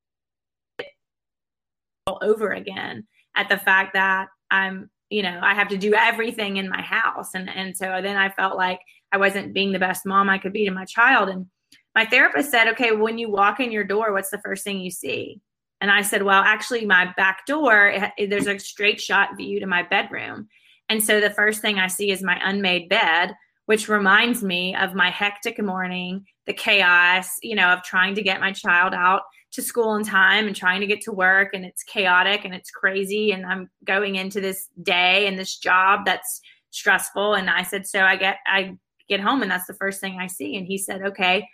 all 2.07 2.19
over 2.23 2.53
again 2.53 3.07
at 3.35 3.49
the 3.49 3.57
fact 3.57 3.95
that 3.95 4.29
I'm, 4.51 4.91
you 5.09 5.23
know, 5.23 5.39
I 5.43 5.55
have 5.55 5.69
to 5.69 5.79
do 5.79 5.95
everything 5.95 6.57
in 6.59 6.69
my 6.69 6.83
house. 6.83 7.31
And 7.35 7.49
and 7.49 7.77
so 7.77 8.01
then 8.03 8.17
I 8.17 8.29
felt 8.31 8.57
like 8.57 8.81
I 9.13 9.17
wasn't 9.19 9.55
being 9.55 9.73
the 9.73 9.79
best 9.79 10.05
mom 10.05 10.29
I 10.29 10.39
could 10.39 10.53
be 10.53 10.65
to 10.67 10.71
my 10.71 10.85
child. 10.85 11.29
And 11.29 11.47
my 11.95 12.05
therapist 12.05 12.51
said, 12.51 12.69
okay, 12.69 12.93
when 12.93 13.19
you 13.19 13.31
walk 13.31 13.61
in 13.61 13.73
your 13.73 13.85
door, 13.85 14.13
what's 14.13 14.31
the 14.31 14.41
first 14.45 14.65
thing 14.65 14.81
you 14.81 14.91
see? 14.91 15.41
And 15.81 15.91
I 15.91 16.03
said, 16.03 16.23
well, 16.23 16.43
actually, 16.43 16.87
my 16.87 17.13
back 17.17 17.47
door, 17.47 17.89
it, 18.17 18.31
there's 18.31 18.47
a 18.47 18.59
straight 18.59 19.01
shot 19.01 19.37
view 19.37 19.61
to 19.61 19.67
my 19.67 19.83
bedroom. 19.83 20.49
And 20.89 21.03
so 21.03 21.21
the 21.21 21.31
first 21.31 21.61
thing 21.61 21.79
I 21.79 21.89
see 21.89 22.11
is 22.11 22.23
my 22.23 22.39
unmade 22.43 22.89
bed 22.89 23.35
which 23.67 23.89
reminds 23.89 24.43
me 24.43 24.75
of 24.77 24.95
my 24.95 25.11
hectic 25.11 25.63
morning, 25.63 26.25
the 26.47 26.53
chaos, 26.53 27.29
you 27.43 27.55
know, 27.55 27.69
of 27.69 27.83
trying 27.83 28.15
to 28.15 28.23
get 28.23 28.41
my 28.41 28.53
child 28.53 28.93
out 28.95 29.23
to 29.53 29.63
school 29.63 29.95
in 29.97 30.05
time 30.05 30.47
and 30.47 30.57
trying 30.57 30.81
to 30.81 30.87
get 30.87 31.01
to 31.03 31.13
work 31.13 31.51
and 31.53 31.65
it's 31.65 31.83
chaotic 31.83 32.45
and 32.45 32.55
it's 32.55 32.71
crazy 32.71 33.33
and 33.33 33.45
I'm 33.45 33.71
going 33.85 34.17
into 34.17 34.41
this 34.41 34.69
day 34.83 35.27
and 35.27 35.39
this 35.39 35.59
job 35.59 36.01
that's 36.07 36.41
stressful. 36.71 37.35
And 37.35 37.51
I 37.51 37.63
said 37.63 37.87
so 37.87 38.01
I 38.01 38.17
get 38.17 38.39
I 38.47 38.77
get 39.09 39.21
home 39.21 39.43
and 39.43 39.51
that's 39.51 39.67
the 39.67 39.75
first 39.75 40.01
thing 40.01 40.19
I 40.19 40.27
see. 40.27 40.57
And 40.57 40.67
he 40.67 40.79
said 40.79 41.03
okay 41.03 41.47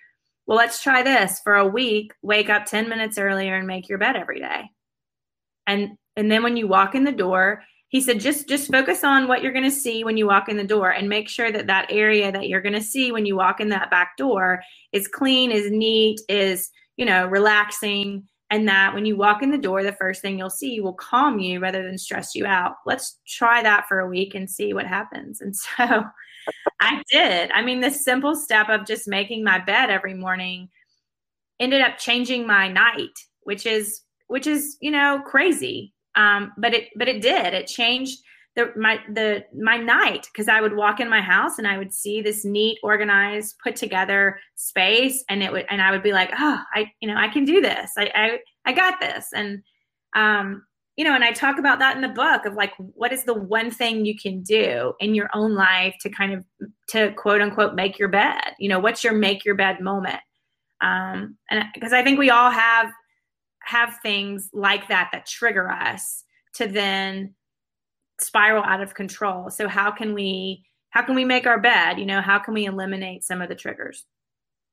well 0.47 0.57
let's 0.57 0.83
try 0.83 1.03
this 1.03 1.41
for 1.43 1.57
a 1.57 1.67
week. 1.67 2.13
Wake 2.23 2.49
up 2.49 2.67
10 2.67 2.89
minutes 2.89 3.19
earlier 3.19 3.57
and 3.57 3.67
make 3.67 3.89
your 3.89 3.99
bed 3.99 4.17
every 4.17 4.41
day. 4.41 4.71
And 5.67 5.91
and 6.17 6.31
then 6.31 6.43
when 6.43 6.57
you 6.57 6.69
walk 6.69 6.95
in 6.95 7.05
the 7.05 7.13
door 7.13 7.63
he 7.89 8.01
said 8.01 8.21
just 8.21 8.49
just 8.49 8.71
focus 8.71 9.03
on 9.03 9.29
what 9.29 9.43
you're 9.43 9.53
going 9.53 9.65
to 9.65 9.71
see 9.71 10.05
when 10.05 10.17
you 10.17 10.27
walk 10.27 10.49
in 10.49 10.57
the 10.57 10.65
door 10.65 10.91
and 10.91 11.09
make 11.09 11.29
sure 11.29 11.51
that 11.51 11.67
that 11.67 11.87
area 11.91 12.31
that 12.31 12.49
you're 12.49 12.61
going 12.61 12.75
to 12.75 12.81
see 12.81 13.11
when 13.13 13.27
you 13.27 13.37
walk 13.37 13.61
in 13.61 13.69
that 13.71 13.91
back 13.91 14.17
door 14.17 14.63
is 14.93 15.09
clean 15.09 15.51
is 15.51 15.71
neat 15.71 16.21
is 16.29 16.71
you 16.97 17.05
know 17.05 17.27
relaxing 17.27 18.23
and 18.51 18.67
that 18.69 18.95
when 18.95 19.05
you 19.05 19.17
walk 19.17 19.43
in 19.43 19.51
the 19.51 19.59
door 19.59 19.83
the 19.83 19.93
first 19.93 20.23
thing 20.23 20.39
you'll 20.39 20.51
see 20.51 20.81
will 20.81 20.95
calm 20.95 21.39
you 21.39 21.61
rather 21.61 21.83
than 21.83 21.99
stress 21.99 22.35
you 22.35 22.47
out. 22.47 22.77
Let's 22.87 23.19
try 23.27 23.63
that 23.63 23.87
for 23.89 24.01
a 24.01 24.09
week 24.09 24.35
and 24.35 24.51
see 24.51 24.73
what 24.73 24.87
happens. 24.87 25.41
And 25.41 25.55
so 25.79 26.05
i 26.81 27.03
did. 27.11 27.51
I 27.51 27.63
mean 27.63 27.81
this 27.81 28.05
simple 28.05 28.35
step 28.35 28.69
of 28.69 28.87
just 28.87 29.09
making 29.09 29.45
my 29.45 29.59
bed 29.59 29.91
every 29.91 30.15
morning 30.15 30.69
ended 31.61 31.81
up 31.81 31.99
changing 31.99 32.47
my 32.47 32.69
night 32.69 33.19
which 33.43 33.67
is 33.67 34.03
which 34.29 34.47
is 34.47 34.77
you 34.81 34.91
know 34.91 35.21
crazy 35.27 35.93
um, 36.19 36.53
but 36.59 36.75
it 36.75 36.89
but 36.97 37.09
it 37.09 37.23
did. 37.23 37.55
It 37.55 37.67
changed 37.67 38.19
the 38.57 38.73
my 38.77 39.01
the 39.15 39.45
my 39.57 39.77
night 39.77 40.27
because 40.33 40.49
I 40.49 40.61
would 40.61 40.75
walk 40.75 40.99
in 40.99 41.09
my 41.09 41.21
house 41.21 41.59
and 41.59 41.67
I 41.67 41.79
would 41.79 41.95
see 41.95 42.21
this 42.21 42.45
neat, 42.45 42.79
organized, 42.83 43.55
put 43.63 43.77
together 43.77 44.39
space, 44.57 45.25
and 45.31 45.43
it 45.43 45.53
would 45.53 45.65
and 45.71 45.81
I 45.81 45.93
would 45.93 46.03
be 46.03 46.13
like, 46.13 46.31
oh, 46.39 46.61
I 46.75 46.91
you 47.01 47.09
know 47.09 47.17
I 47.17 47.29
can 47.29 47.45
do 47.45 47.61
this. 47.61 47.93
I 47.97 48.11
I, 48.15 48.39
I 48.67 48.73
got 48.73 49.01
this, 49.01 49.29
and 49.33 49.63
um, 50.17 50.65
you 50.97 51.05
know, 51.05 51.15
and 51.15 51.23
I 51.23 51.31
talk 51.31 51.61
about 51.61 51.79
that 51.79 51.95
in 51.95 52.03
the 52.03 52.09
book 52.09 52.45
of 52.45 52.55
like 52.55 52.73
what 52.77 53.13
is 53.13 53.23
the 53.23 53.35
one 53.35 53.71
thing 53.71 54.05
you 54.05 54.19
can 54.19 54.43
do 54.43 54.95
in 54.99 55.15
your 55.15 55.31
own 55.33 55.55
life 55.55 55.95
to 56.01 56.11
kind 56.11 56.33
of 56.33 56.45
to 56.89 57.13
quote 57.13 57.41
unquote 57.41 57.77
make 57.77 57.97
your 57.97 58.09
bed. 58.09 58.55
You 58.59 58.71
know, 58.71 58.81
what's 58.81 59.05
your 59.05 59.13
make 59.13 59.45
your 59.45 59.55
bed 59.55 59.81
moment? 59.81 60.21
Um, 60.81 61.37
and 61.49 61.65
because 61.75 61.93
I 61.93 62.03
think 62.03 62.19
we 62.19 62.31
all 62.31 62.51
have 62.51 62.91
have 63.69 63.99
things 64.03 64.49
like 64.55 64.89
that 64.89 65.11
that 65.13 65.27
trigger 65.27 65.71
us 65.71 66.25
to 66.55 66.67
then 66.67 67.35
spiral 68.19 68.65
out 68.65 68.81
of 68.81 68.95
control. 68.95 69.51
So 69.51 69.69
how 69.69 69.91
can 69.91 70.15
we 70.15 70.65
how 70.91 71.03
can 71.03 71.15
we 71.15 71.27
make 71.27 71.47
our 71.47 71.61
bed? 71.61 71.99
You 71.99 72.07
know, 72.07 72.23
how 72.23 72.39
can 72.39 72.55
we 72.55 72.65
eliminate 72.65 73.25
some 73.25 73.43
of 73.43 73.51
the 73.51 73.55
triggers? 73.55 74.07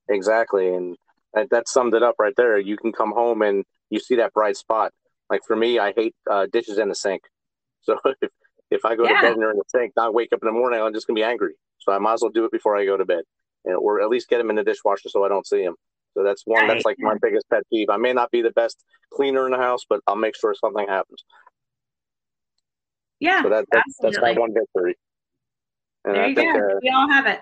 Exactly, 0.07 0.73
and 0.73 0.95
that, 1.33 1.49
that 1.49 1.67
summed 1.67 1.93
it 1.93 2.03
up 2.03 2.15
right 2.19 2.33
there. 2.37 2.57
You 2.57 2.77
can 2.77 2.93
come 2.93 3.11
home 3.11 3.41
and 3.41 3.65
you 3.89 3.99
see 3.99 4.15
that 4.15 4.33
bright 4.33 4.55
spot. 4.55 4.93
Like 5.29 5.41
for 5.45 5.57
me, 5.57 5.77
I 5.77 5.91
hate 5.91 6.15
uh, 6.29 6.47
dishes 6.51 6.77
in 6.77 6.87
the 6.87 6.95
sink. 6.95 7.23
So 7.81 7.99
if, 8.21 8.29
if 8.71 8.85
I 8.85 8.95
go 8.95 9.03
yeah. 9.03 9.15
to 9.15 9.21
bed 9.21 9.33
and 9.33 9.41
they're 9.41 9.51
in 9.51 9.57
the 9.57 9.63
sink, 9.67 9.91
I 9.97 10.09
wake 10.09 10.31
up 10.31 10.39
in 10.41 10.47
the 10.47 10.53
morning, 10.53 10.81
I'm 10.81 10.93
just 10.93 11.05
gonna 11.05 11.15
be 11.15 11.23
angry. 11.23 11.55
So 11.79 11.91
I 11.91 11.97
might 11.97 12.13
as 12.13 12.21
well 12.21 12.31
do 12.31 12.45
it 12.45 12.51
before 12.51 12.77
I 12.77 12.85
go 12.85 12.95
to 12.95 13.05
bed, 13.05 13.23
and, 13.65 13.75
or 13.75 14.01
at 14.01 14.07
least 14.07 14.29
get 14.29 14.37
them 14.37 14.49
in 14.49 14.55
the 14.55 14.63
dishwasher 14.63 15.09
so 15.09 15.25
I 15.25 15.27
don't 15.27 15.45
see 15.45 15.63
them. 15.65 15.75
So 16.15 16.23
that's 16.23 16.43
one. 16.45 16.61
Right. 16.61 16.73
That's 16.73 16.85
like 16.85 16.97
my 16.99 17.15
biggest 17.21 17.45
pet 17.49 17.63
peeve. 17.71 17.89
I 17.89 17.97
may 17.97 18.13
not 18.13 18.31
be 18.31 18.41
the 18.41 18.51
best 18.51 18.83
cleaner 19.11 19.45
in 19.45 19.51
the 19.51 19.57
house, 19.57 19.81
but 19.87 19.99
I'll 20.07 20.15
make 20.15 20.35
sure 20.35 20.55
something 20.55 20.87
happens. 20.87 21.23
Yeah, 23.19 23.43
so 23.43 23.49
that, 23.49 23.65
that 23.71 23.83
that's 24.01 24.19
my 24.19 24.33
one 24.33 24.53
victory. 24.53 24.97
And 26.03 26.15
there 26.15 26.23
I 26.23 26.27
you 26.27 26.35
think, 26.35 26.53
go. 26.53 26.59
Uh, 26.59 26.79
we 26.81 26.89
all 26.89 27.07
have 27.07 27.25
it. 27.27 27.41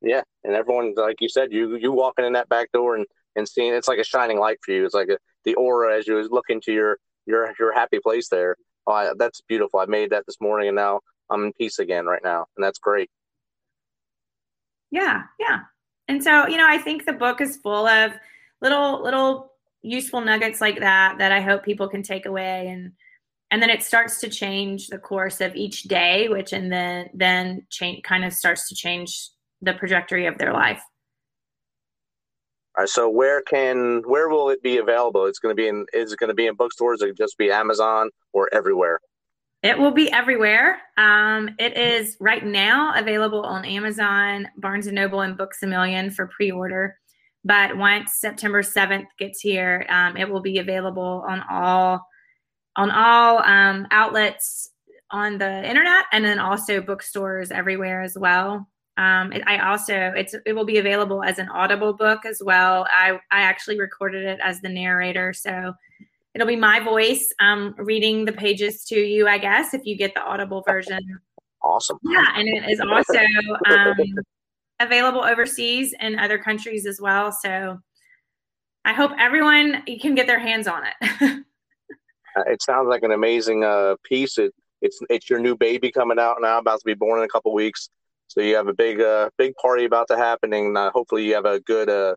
Yeah, 0.00 0.22
and 0.44 0.54
everyone, 0.54 0.94
like 0.96 1.16
you 1.20 1.28
said, 1.28 1.52
you 1.52 1.76
you 1.76 1.92
walking 1.92 2.24
in 2.24 2.32
that 2.34 2.48
back 2.48 2.70
door 2.72 2.96
and 2.96 3.06
and 3.36 3.48
seeing 3.48 3.72
it's 3.72 3.88
like 3.88 3.98
a 3.98 4.04
shining 4.04 4.38
light 4.38 4.58
for 4.64 4.72
you. 4.72 4.84
It's 4.84 4.94
like 4.94 5.08
a, 5.08 5.18
the 5.44 5.54
aura 5.54 5.96
as 5.96 6.06
you 6.06 6.20
look 6.28 6.46
into 6.48 6.72
your 6.72 6.98
your 7.26 7.52
your 7.58 7.72
happy 7.72 7.98
place 8.00 8.28
there. 8.28 8.56
Oh, 8.86 8.92
I, 8.92 9.12
that's 9.16 9.40
beautiful. 9.42 9.80
I 9.80 9.86
made 9.86 10.10
that 10.10 10.24
this 10.26 10.40
morning, 10.40 10.68
and 10.68 10.76
now 10.76 11.00
I'm 11.30 11.44
in 11.44 11.52
peace 11.52 11.78
again 11.78 12.06
right 12.06 12.22
now, 12.22 12.46
and 12.56 12.64
that's 12.64 12.78
great. 12.78 13.10
Yeah, 14.90 15.22
yeah. 15.38 15.60
And 16.08 16.22
so, 16.22 16.46
you 16.46 16.56
know, 16.56 16.66
I 16.68 16.78
think 16.78 17.04
the 17.04 17.12
book 17.12 17.40
is 17.40 17.56
full 17.58 17.86
of 17.86 18.12
little 18.60 19.02
little 19.02 19.52
useful 19.82 20.20
nuggets 20.20 20.60
like 20.60 20.78
that 20.80 21.18
that 21.18 21.32
I 21.32 21.40
hope 21.40 21.64
people 21.64 21.88
can 21.88 22.02
take 22.02 22.26
away 22.26 22.68
and 22.68 22.92
and 23.50 23.60
then 23.60 23.68
it 23.68 23.82
starts 23.82 24.20
to 24.20 24.30
change 24.30 24.86
the 24.86 24.98
course 24.98 25.40
of 25.40 25.54
each 25.56 25.82
day 25.82 26.28
which 26.28 26.52
and 26.52 26.72
then 26.72 27.10
then 27.12 27.66
change 27.68 28.02
kind 28.04 28.24
of 28.24 28.32
starts 28.32 28.68
to 28.68 28.74
change 28.74 29.30
the 29.60 29.72
trajectory 29.74 30.26
of 30.26 30.38
their 30.38 30.52
life. 30.52 30.82
All 32.76 32.82
right, 32.82 32.88
so 32.88 33.08
where 33.08 33.42
can 33.42 34.02
where 34.06 34.28
will 34.28 34.48
it 34.50 34.62
be 34.62 34.78
available? 34.78 35.26
It's 35.26 35.38
going 35.38 35.54
to 35.54 35.60
be 35.60 35.68
in 35.68 35.86
is 35.92 36.12
it 36.12 36.18
going 36.18 36.28
to 36.28 36.34
be 36.34 36.46
in 36.46 36.54
bookstores? 36.54 37.02
It 37.02 37.16
just 37.16 37.36
be 37.36 37.50
Amazon 37.50 38.10
or 38.32 38.48
everywhere? 38.52 39.00
It 39.62 39.78
will 39.78 39.92
be 39.92 40.10
everywhere. 40.10 40.80
Um, 40.96 41.50
it 41.58 41.76
is 41.76 42.16
right 42.18 42.44
now 42.44 42.94
available 42.96 43.42
on 43.42 43.64
Amazon, 43.64 44.48
Barnes 44.56 44.88
and 44.88 44.96
Noble, 44.96 45.20
and 45.20 45.36
Books 45.36 45.62
a 45.62 45.66
Million 45.66 46.10
for 46.10 46.26
pre-order. 46.26 46.96
But 47.44 47.76
once 47.76 48.14
September 48.14 48.62
seventh 48.62 49.08
gets 49.18 49.40
here, 49.40 49.86
um, 49.88 50.16
it 50.16 50.28
will 50.28 50.40
be 50.42 50.58
available 50.58 51.24
on 51.28 51.42
all 51.50 52.06
on 52.76 52.90
all 52.90 53.38
um, 53.44 53.86
outlets 53.90 54.70
on 55.10 55.38
the 55.38 55.68
internet, 55.68 56.06
and 56.12 56.24
then 56.24 56.38
also 56.38 56.80
bookstores 56.80 57.50
everywhere 57.50 58.02
as 58.02 58.16
well. 58.18 58.66
Um, 58.96 59.32
it, 59.32 59.42
I 59.46 59.58
also 59.58 60.12
it's 60.16 60.34
it 60.46 60.54
will 60.54 60.64
be 60.64 60.78
available 60.78 61.22
as 61.22 61.38
an 61.38 61.48
Audible 61.48 61.92
book 61.92 62.24
as 62.24 62.40
well. 62.44 62.86
I 62.90 63.18
I 63.30 63.42
actually 63.42 63.78
recorded 63.78 64.24
it 64.24 64.38
as 64.42 64.60
the 64.60 64.68
narrator, 64.68 65.32
so 65.32 65.72
it'll 66.34 66.46
be 66.46 66.56
my 66.56 66.80
voice 66.80 67.32
um, 67.40 67.74
reading 67.78 68.24
the 68.24 68.32
pages 68.32 68.84
to 68.86 68.98
you, 68.98 69.28
I 69.28 69.38
guess, 69.38 69.74
if 69.74 69.82
you 69.84 69.96
get 69.96 70.14
the 70.14 70.22
Audible 70.22 70.62
version. 70.66 71.00
Awesome. 71.62 71.98
Yeah, 72.02 72.24
and 72.34 72.48
it 72.48 72.70
is 72.70 72.80
also 72.80 73.20
um, 73.70 73.96
available 74.80 75.22
overseas 75.22 75.94
in 76.00 76.18
other 76.18 76.38
countries 76.38 76.86
as 76.86 77.00
well. 77.00 77.32
So 77.32 77.78
I 78.84 78.92
hope 78.92 79.12
everyone 79.18 79.82
can 80.00 80.14
get 80.14 80.26
their 80.26 80.40
hands 80.40 80.66
on 80.66 80.82
it. 80.86 81.44
Uh, 82.34 82.44
it 82.46 82.62
sounds 82.62 82.88
like 82.88 83.02
an 83.02 83.12
amazing 83.12 83.62
uh, 83.62 83.94
piece. 84.04 84.38
It, 84.38 84.54
it's 84.80 85.00
it's 85.10 85.28
your 85.28 85.38
new 85.38 85.54
baby 85.54 85.92
coming 85.92 86.18
out 86.18 86.38
now, 86.40 86.58
about 86.58 86.78
to 86.78 86.86
be 86.86 86.94
born 86.94 87.18
in 87.18 87.26
a 87.26 87.28
couple 87.28 87.52
weeks. 87.52 87.90
So 88.28 88.40
you 88.40 88.54
have 88.56 88.68
a 88.68 88.72
big 88.72 89.02
uh, 89.02 89.28
big 89.36 89.54
party 89.60 89.84
about 89.84 90.08
to 90.08 90.16
happening. 90.16 90.74
Uh, 90.74 90.90
hopefully, 90.92 91.26
you 91.26 91.34
have 91.34 91.44
a 91.44 91.60
good 91.60 91.90
uh, 91.90 92.14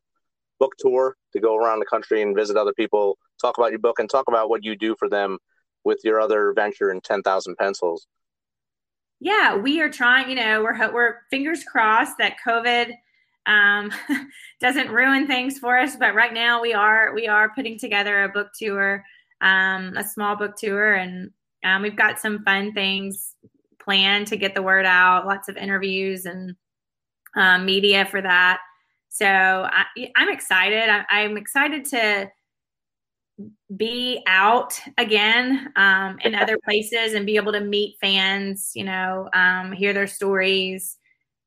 book 0.59 0.71
tour 0.79 1.17
to 1.33 1.39
go 1.41 1.57
around 1.57 1.79
the 1.79 1.85
country 1.85 2.21
and 2.21 2.33
visit 2.33 2.55
other 2.55 2.73
people, 2.73 3.17
talk 3.41 3.57
about 3.57 3.71
your 3.71 3.79
book, 3.79 3.99
and 3.99 4.09
talk 4.09 4.25
about 4.27 4.49
what 4.49 4.63
you 4.63 4.75
do 4.75 4.95
for 4.97 5.09
them 5.09 5.37
with 5.83 5.99
your 6.03 6.19
other 6.19 6.53
venture 6.53 6.91
in 6.91 6.99
10,000 7.01 7.55
Pencils. 7.57 8.07
yeah, 9.19 9.55
we 9.55 9.81
are 9.81 9.89
trying. 9.89 10.29
You 10.29 10.35
know, 10.35 10.63
we're 10.63 10.93
we're 10.93 11.17
fingers 11.29 11.63
crossed 11.63 12.17
that 12.19 12.37
COVID 12.45 12.91
um, 13.45 13.91
doesn't 14.61 14.89
ruin 14.89 15.27
things 15.27 15.59
for 15.59 15.77
us. 15.77 15.95
But 15.95 16.15
right 16.15 16.33
now, 16.33 16.61
we 16.61 16.73
are 16.73 17.13
we 17.13 17.27
are 17.27 17.53
putting 17.53 17.79
together 17.79 18.23
a 18.23 18.29
book 18.29 18.49
tour, 18.57 19.03
um, 19.41 19.95
a 19.97 20.03
small 20.03 20.35
book 20.35 20.55
tour, 20.57 20.95
and 20.95 21.31
um, 21.63 21.81
we've 21.81 21.95
got 21.95 22.19
some 22.19 22.43
fun 22.43 22.73
things 22.73 23.35
planned 23.79 24.27
to 24.27 24.37
get 24.37 24.55
the 24.55 24.61
word 24.61 24.85
out. 24.85 25.25
Lots 25.25 25.49
of 25.49 25.57
interviews 25.57 26.25
and 26.25 26.55
um, 27.35 27.65
media 27.65 28.05
for 28.05 28.21
that. 28.21 28.59
So 29.09 29.25
I, 29.25 29.85
am 30.17 30.29
excited. 30.29 30.89
I, 30.89 31.05
I'm 31.09 31.37
excited 31.37 31.85
to 31.85 32.29
be 33.75 34.23
out 34.27 34.79
again 34.97 35.71
um, 35.75 36.17
in 36.23 36.35
other 36.35 36.57
places 36.63 37.13
and 37.13 37.25
be 37.25 37.35
able 37.35 37.51
to 37.51 37.59
meet 37.59 37.97
fans, 37.99 38.71
you 38.75 38.83
know, 38.83 39.29
um, 39.33 39.71
hear 39.71 39.93
their 39.93 40.07
stories, 40.07 40.97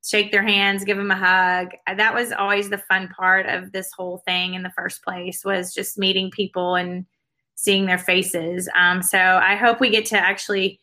shake 0.05 0.31
their 0.31 0.43
hands, 0.43 0.85
give 0.85 0.97
them 0.97 1.11
a 1.11 1.17
hug. 1.17 1.71
That 1.97 2.15
was 2.15 2.33
always 2.33 2.69
the 2.69 2.79
fun 2.79 3.09
part 3.09 3.47
of 3.47 3.73
this 3.73 3.91
whole 3.97 4.23
thing 4.27 4.55
in 4.55 4.63
the 4.63 4.73
first 4.77 5.03
place 5.03 5.45
was 5.45 5.73
just 5.73 5.99
meeting 5.99 6.31
people 6.31 6.75
and 6.75 7.07
seeing 7.55 7.87
their 7.87 7.99
faces. 7.99 8.69
Um, 8.77 9.03
so 9.03 9.19
I 9.19 9.57
hope 9.57 9.81
we 9.81 9.91
get 9.91 10.07
to 10.07 10.19
actually 10.19 10.81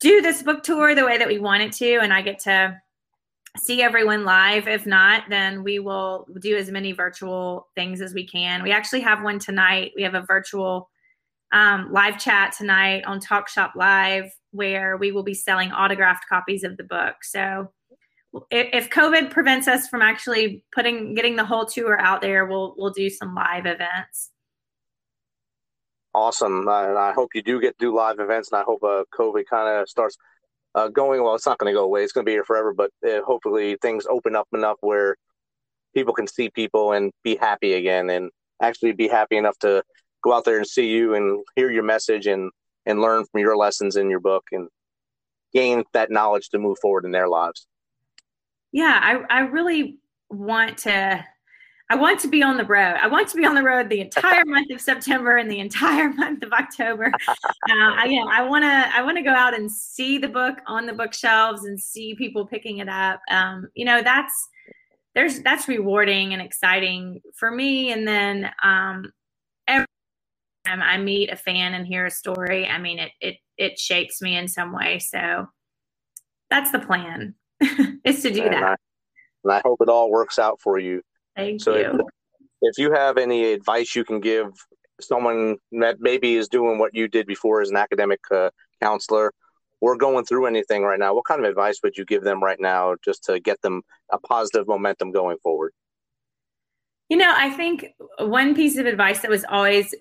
do 0.00 0.20
this 0.20 0.42
book 0.42 0.62
tour 0.62 0.94
the 0.94 1.06
way 1.06 1.18
that 1.18 1.28
we 1.28 1.38
want 1.38 1.62
it 1.62 1.72
to, 1.74 1.98
and 2.00 2.12
I 2.12 2.22
get 2.22 2.38
to 2.40 2.80
see 3.56 3.82
everyone 3.82 4.24
live. 4.24 4.68
If 4.68 4.86
not, 4.86 5.24
then 5.28 5.62
we 5.62 5.78
will 5.78 6.26
do 6.40 6.56
as 6.56 6.70
many 6.70 6.92
virtual 6.92 7.68
things 7.74 8.00
as 8.00 8.14
we 8.14 8.26
can. 8.26 8.62
We 8.62 8.72
actually 8.72 9.00
have 9.00 9.22
one 9.22 9.38
tonight. 9.38 9.92
We 9.96 10.02
have 10.02 10.14
a 10.14 10.22
virtual 10.22 10.88
um, 11.52 11.92
live 11.92 12.18
chat 12.18 12.54
tonight 12.56 13.04
on 13.06 13.20
Talk 13.20 13.48
Shop 13.48 13.72
Live 13.74 14.30
where 14.52 14.96
we 14.96 15.12
will 15.12 15.22
be 15.22 15.34
selling 15.34 15.72
autographed 15.72 16.24
copies 16.28 16.64
of 16.64 16.76
the 16.76 16.84
book. 16.84 17.16
So 17.22 17.70
if, 18.50 18.90
COVID 18.90 19.30
prevents 19.30 19.68
us 19.68 19.88
from 19.88 20.02
actually 20.02 20.64
putting 20.72 21.14
getting 21.14 21.36
the 21.36 21.44
whole 21.44 21.66
tour 21.66 22.00
out 22.00 22.20
there, 22.20 22.46
we'll 22.46 22.74
we'll 22.76 22.92
do 22.92 23.10
some 23.10 23.34
live 23.34 23.66
events. 23.66 24.30
Awesome, 26.14 26.66
uh, 26.66 26.88
and 26.88 26.98
I 26.98 27.12
hope 27.12 27.30
you 27.34 27.42
do 27.42 27.60
get 27.60 27.78
do 27.78 27.94
live 27.94 28.18
events, 28.18 28.50
and 28.52 28.60
I 28.60 28.64
hope 28.64 28.82
uh, 28.82 29.04
COVID 29.12 29.44
kind 29.48 29.80
of 29.80 29.88
starts 29.88 30.16
uh, 30.74 30.88
going 30.88 31.22
well. 31.22 31.34
It's 31.34 31.46
not 31.46 31.58
going 31.58 31.72
to 31.72 31.78
go 31.78 31.84
away; 31.84 32.02
it's 32.02 32.12
going 32.12 32.24
to 32.24 32.28
be 32.28 32.34
here 32.34 32.44
forever. 32.44 32.72
But 32.72 32.90
uh, 33.06 33.22
hopefully, 33.26 33.76
things 33.82 34.06
open 34.08 34.36
up 34.36 34.48
enough 34.52 34.76
where 34.80 35.16
people 35.94 36.14
can 36.14 36.26
see 36.26 36.50
people 36.50 36.92
and 36.92 37.12
be 37.22 37.36
happy 37.36 37.74
again, 37.74 38.10
and 38.10 38.30
actually 38.62 38.92
be 38.92 39.08
happy 39.08 39.36
enough 39.36 39.58
to 39.60 39.82
go 40.22 40.32
out 40.32 40.44
there 40.44 40.58
and 40.58 40.66
see 40.66 40.88
you 40.88 41.14
and 41.14 41.44
hear 41.56 41.70
your 41.70 41.82
message 41.82 42.26
and 42.26 42.50
and 42.86 43.00
learn 43.00 43.24
from 43.24 43.40
your 43.40 43.56
lessons 43.56 43.96
in 43.96 44.10
your 44.10 44.20
book 44.20 44.44
and 44.52 44.68
gain 45.52 45.84
that 45.92 46.10
knowledge 46.10 46.48
to 46.50 46.58
move 46.58 46.78
forward 46.80 47.04
in 47.04 47.10
their 47.10 47.28
lives. 47.28 47.66
Yeah, 48.72 48.98
I 49.02 49.38
I 49.38 49.40
really 49.40 49.98
want 50.28 50.78
to 50.78 51.24
I 51.90 51.96
want 51.96 52.20
to 52.20 52.28
be 52.28 52.40
on 52.40 52.56
the 52.56 52.64
road. 52.64 52.96
I 53.00 53.08
want 53.08 53.28
to 53.30 53.36
be 53.36 53.44
on 53.44 53.56
the 53.56 53.64
road 53.64 53.88
the 53.88 54.00
entire 54.00 54.44
month 54.46 54.70
of 54.70 54.80
September 54.80 55.36
and 55.36 55.50
the 55.50 55.58
entire 55.58 56.08
month 56.14 56.44
of 56.44 56.52
October. 56.52 57.12
Uh, 57.28 57.34
I, 57.68 58.06
yeah, 58.08 58.24
I 58.30 58.42
want 58.42 58.62
to. 58.62 58.96
I 58.96 59.02
want 59.02 59.18
to 59.18 59.22
go 59.22 59.32
out 59.32 59.54
and 59.54 59.70
see 59.70 60.16
the 60.16 60.28
book 60.28 60.58
on 60.68 60.86
the 60.86 60.92
bookshelves 60.92 61.64
and 61.64 61.78
see 61.78 62.14
people 62.14 62.46
picking 62.46 62.78
it 62.78 62.88
up. 62.88 63.20
Um, 63.28 63.68
you 63.74 63.84
know, 63.84 64.02
that's 64.02 64.48
there's 65.16 65.40
that's 65.40 65.66
rewarding 65.66 66.32
and 66.32 66.40
exciting 66.40 67.20
for 67.34 67.50
me. 67.50 67.92
And 67.92 68.06
then 68.06 68.50
um, 68.62 69.12
every 69.66 69.86
time 70.66 70.82
I 70.82 70.96
meet 70.96 71.30
a 71.30 71.36
fan 71.36 71.74
and 71.74 71.84
hear 71.84 72.06
a 72.06 72.10
story, 72.10 72.68
I 72.68 72.78
mean, 72.78 73.00
it 73.00 73.10
it 73.20 73.36
it 73.58 73.78
shapes 73.80 74.22
me 74.22 74.36
in 74.36 74.46
some 74.46 74.72
way. 74.72 75.00
So 75.00 75.48
that's 76.50 76.70
the 76.70 76.78
plan 76.78 77.34
is 78.04 78.22
to 78.22 78.30
do 78.30 78.42
and 78.42 78.52
that. 78.52 78.62
I, 78.62 78.76
and 79.42 79.52
I 79.54 79.60
hope 79.64 79.80
it 79.80 79.88
all 79.88 80.08
works 80.08 80.38
out 80.38 80.60
for 80.60 80.78
you. 80.78 81.02
Thank 81.36 81.62
so 81.62 81.76
you. 81.76 81.82
If, 81.82 82.00
if 82.62 82.78
you 82.78 82.92
have 82.92 83.16
any 83.16 83.52
advice 83.52 83.94
you 83.94 84.04
can 84.04 84.20
give 84.20 84.50
someone 85.00 85.56
that 85.72 85.96
maybe 86.00 86.36
is 86.36 86.48
doing 86.48 86.78
what 86.78 86.94
you 86.94 87.08
did 87.08 87.26
before 87.26 87.62
as 87.62 87.70
an 87.70 87.76
academic 87.76 88.20
uh, 88.30 88.50
counselor 88.82 89.32
or 89.80 89.96
going 89.96 90.24
through 90.24 90.46
anything 90.46 90.82
right 90.82 90.98
now, 90.98 91.14
what 91.14 91.24
kind 91.24 91.40
of 91.40 91.48
advice 91.48 91.80
would 91.82 91.96
you 91.96 92.04
give 92.04 92.22
them 92.22 92.42
right 92.42 92.60
now 92.60 92.94
just 93.02 93.24
to 93.24 93.40
get 93.40 93.60
them 93.62 93.82
a 94.12 94.18
positive 94.18 94.68
momentum 94.68 95.10
going 95.10 95.38
forward? 95.42 95.72
You 97.08 97.16
know, 97.16 97.32
I 97.34 97.50
think 97.50 97.86
one 98.18 98.54
piece 98.54 98.76
of 98.76 98.86
advice 98.86 99.20
that 99.20 99.30
was 99.30 99.44
always 99.48 99.94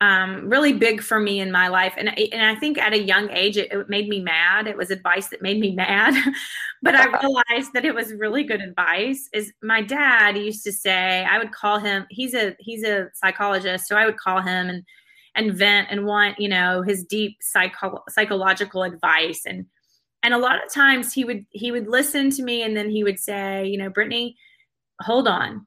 um, 0.00 0.48
really 0.48 0.74
big 0.74 1.02
for 1.02 1.18
me 1.18 1.40
in 1.40 1.50
my 1.50 1.68
life. 1.68 1.94
And, 1.96 2.08
and 2.18 2.44
I 2.44 2.54
think 2.58 2.76
at 2.76 2.92
a 2.92 3.02
young 3.02 3.30
age, 3.30 3.56
it, 3.56 3.72
it 3.72 3.88
made 3.88 4.08
me 4.08 4.20
mad. 4.20 4.66
It 4.66 4.76
was 4.76 4.90
advice 4.90 5.28
that 5.28 5.40
made 5.40 5.58
me 5.58 5.74
mad. 5.74 6.14
but 6.82 6.94
I 6.94 7.06
realized 7.06 7.72
that 7.72 7.84
it 7.84 7.94
was 7.94 8.12
really 8.12 8.44
good 8.44 8.60
advice. 8.60 9.28
Is 9.32 9.52
my 9.62 9.80
dad 9.80 10.36
used 10.36 10.64
to 10.64 10.72
say, 10.72 11.24
I 11.24 11.38
would 11.38 11.52
call 11.52 11.78
him, 11.78 12.04
he's 12.10 12.34
a, 12.34 12.54
he's 12.58 12.84
a 12.84 13.08
psychologist. 13.14 13.88
So 13.88 13.96
I 13.96 14.04
would 14.04 14.18
call 14.18 14.42
him 14.42 14.68
and, 14.68 14.82
and 15.34 15.54
vent 15.54 15.88
and 15.90 16.04
want, 16.04 16.38
you 16.38 16.48
know, 16.48 16.82
his 16.82 17.04
deep 17.04 17.38
psycho- 17.40 18.04
psychological 18.10 18.82
advice. 18.82 19.42
And, 19.46 19.64
and 20.22 20.34
a 20.34 20.38
lot 20.38 20.62
of 20.62 20.70
times 20.70 21.14
he 21.14 21.24
would, 21.24 21.46
he 21.50 21.72
would 21.72 21.88
listen 21.88 22.28
to 22.30 22.42
me 22.42 22.62
and 22.62 22.76
then 22.76 22.90
he 22.90 23.02
would 23.02 23.18
say, 23.18 23.66
you 23.66 23.78
know, 23.78 23.88
Brittany, 23.88 24.36
hold 25.00 25.26
on, 25.26 25.66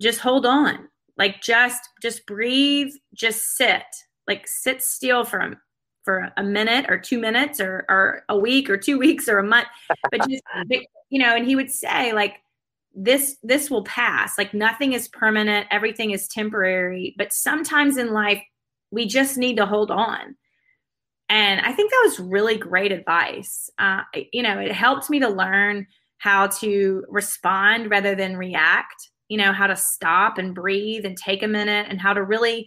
just 0.00 0.20
hold 0.20 0.46
on 0.46 0.87
like 1.18 1.42
just 1.42 1.88
just 2.00 2.24
breathe 2.26 2.92
just 3.12 3.56
sit. 3.56 3.84
Like 4.26 4.46
sit 4.46 4.82
still 4.82 5.24
for 5.24 5.60
for 6.04 6.30
a 6.36 6.42
minute 6.42 6.86
or 6.88 6.98
two 6.98 7.18
minutes 7.18 7.60
or 7.60 7.84
or 7.88 8.22
a 8.28 8.38
week 8.38 8.70
or 8.70 8.78
two 8.78 8.98
weeks 9.04 9.28
or 9.28 9.38
a 9.38 9.44
month 9.44 9.66
but 10.10 10.26
just 10.26 10.42
you 11.10 11.20
know 11.20 11.36
and 11.36 11.46
he 11.46 11.54
would 11.54 11.70
say 11.70 12.12
like 12.14 12.36
this 12.94 13.36
this 13.42 13.70
will 13.70 13.84
pass. 13.84 14.36
Like 14.38 14.54
nothing 14.54 14.92
is 14.92 15.08
permanent. 15.08 15.66
Everything 15.70 16.10
is 16.10 16.26
temporary. 16.26 17.14
But 17.16 17.32
sometimes 17.32 17.96
in 17.96 18.12
life 18.12 18.42
we 18.90 19.06
just 19.06 19.36
need 19.36 19.56
to 19.56 19.66
hold 19.66 19.90
on. 19.90 20.36
And 21.30 21.60
i 21.60 21.72
think 21.72 21.90
that 21.90 22.02
was 22.04 22.20
really 22.20 22.56
great 22.56 22.92
advice. 22.92 23.70
Uh, 23.78 24.02
you 24.32 24.42
know 24.42 24.58
it 24.58 24.72
helped 24.72 25.10
me 25.10 25.20
to 25.20 25.28
learn 25.28 25.86
how 26.18 26.48
to 26.48 27.04
respond 27.08 27.90
rather 27.90 28.14
than 28.14 28.36
react 28.36 29.10
you 29.28 29.36
know, 29.36 29.52
how 29.52 29.66
to 29.66 29.76
stop 29.76 30.38
and 30.38 30.54
breathe 30.54 31.04
and 31.04 31.16
take 31.16 31.42
a 31.42 31.48
minute 31.48 31.86
and 31.88 32.00
how 32.00 32.12
to 32.12 32.22
really 32.22 32.66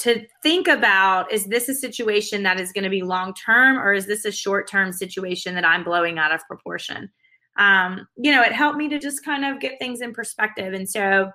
to 0.00 0.26
think 0.42 0.66
about 0.66 1.30
is 1.32 1.44
this 1.46 1.68
a 1.68 1.74
situation 1.74 2.42
that 2.42 2.58
is 2.58 2.72
going 2.72 2.84
to 2.84 2.90
be 2.90 3.02
long 3.02 3.32
term 3.34 3.78
or 3.78 3.92
is 3.92 4.06
this 4.06 4.24
a 4.24 4.32
short 4.32 4.68
term 4.68 4.92
situation 4.92 5.54
that 5.54 5.64
I'm 5.64 5.84
blowing 5.84 6.18
out 6.18 6.32
of 6.32 6.40
proportion? 6.48 7.10
Um, 7.58 8.08
you 8.16 8.32
know, 8.32 8.42
it 8.42 8.52
helped 8.52 8.78
me 8.78 8.88
to 8.88 8.98
just 8.98 9.24
kind 9.24 9.44
of 9.44 9.60
get 9.60 9.78
things 9.78 10.00
in 10.00 10.12
perspective. 10.12 10.72
And 10.72 10.88
so 10.88 11.30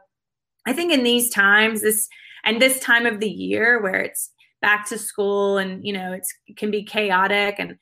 I 0.68 0.74
think 0.74 0.92
in 0.92 1.04
these 1.04 1.30
times, 1.30 1.82
this 1.82 2.08
and 2.44 2.62
this 2.62 2.80
time 2.80 3.06
of 3.06 3.20
the 3.20 3.30
year 3.30 3.82
where 3.82 4.02
it's 4.02 4.32
back 4.62 4.88
to 4.90 4.98
school 4.98 5.58
and 5.58 5.86
you 5.86 5.94
know 5.94 6.12
it's 6.12 6.34
it 6.48 6.58
can 6.58 6.70
be 6.70 6.84
chaotic 6.84 7.56
and 7.60 7.78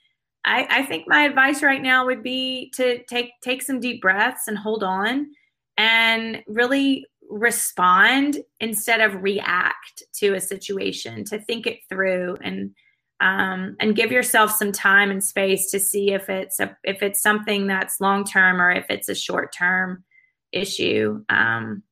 I, 0.48 0.66
I 0.70 0.84
think 0.84 1.08
my 1.08 1.26
advice 1.26 1.62
right 1.62 1.82
now 1.82 2.06
would 2.06 2.24
be 2.24 2.72
to 2.76 3.04
take 3.04 3.32
take 3.42 3.62
some 3.62 3.80
deep 3.80 4.02
breaths 4.02 4.48
and 4.48 4.58
hold 4.58 4.84
on 4.84 5.28
and 5.78 6.42
really 6.48 7.06
respond 7.30 8.40
instead 8.62 9.02
of 9.02 9.22
react 9.22 10.04
to 10.14 10.34
a 10.34 10.40
situation 10.40 11.26
to 11.26 11.40
think 11.40 11.68
it 11.68 11.80
through 11.90 12.38
and 12.42 12.72
um, 13.20 13.76
and 13.80 13.96
give 13.96 14.12
yourself 14.12 14.52
some 14.52 14.72
time 14.72 15.12
and 15.12 15.24
space 15.24 15.70
to 15.72 15.80
see 15.80 16.14
if 16.14 16.30
it's 16.30 16.60
a 16.60 16.78
if 16.84 17.04
it's 17.04 17.22
something 17.22 17.68
that's 17.68 18.00
long 18.00 18.24
term 18.24 18.62
or 18.62 18.72
if 18.72 18.86
it's 18.90 19.10
a 19.10 19.16
short 19.16 19.54
term 19.54 20.04
issue. 20.52 21.24
Um, 21.30 21.84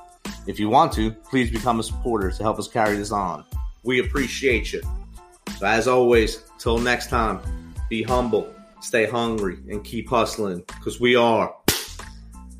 If 0.48 0.60
you 0.60 0.70
want 0.70 0.92
to, 0.94 1.12
please 1.12 1.52
become 1.52 1.80
a 1.80 1.84
supporter 1.84 2.32
to 2.32 2.44
help 2.44 2.60
us 2.60 2.68
carry 2.68 2.98
this 2.98 3.12
on. 3.12 3.46
We 3.84 4.00
appreciate 4.00 4.74
you. 4.74 4.82
So, 5.58 5.66
as 5.66 5.88
always, 5.88 6.44
till 6.58 6.80
next 6.80 7.10
time, 7.10 7.40
be 7.90 8.04
humble, 8.04 8.54
stay 8.82 9.06
hungry, 9.06 9.58
and 9.70 9.84
keep 9.84 10.10
hustling 10.10 10.64
because 10.68 11.00
we 11.00 11.16
are 11.16 11.54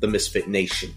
the 0.00 0.08
Misfit 0.08 0.48
Nation. 0.48 0.92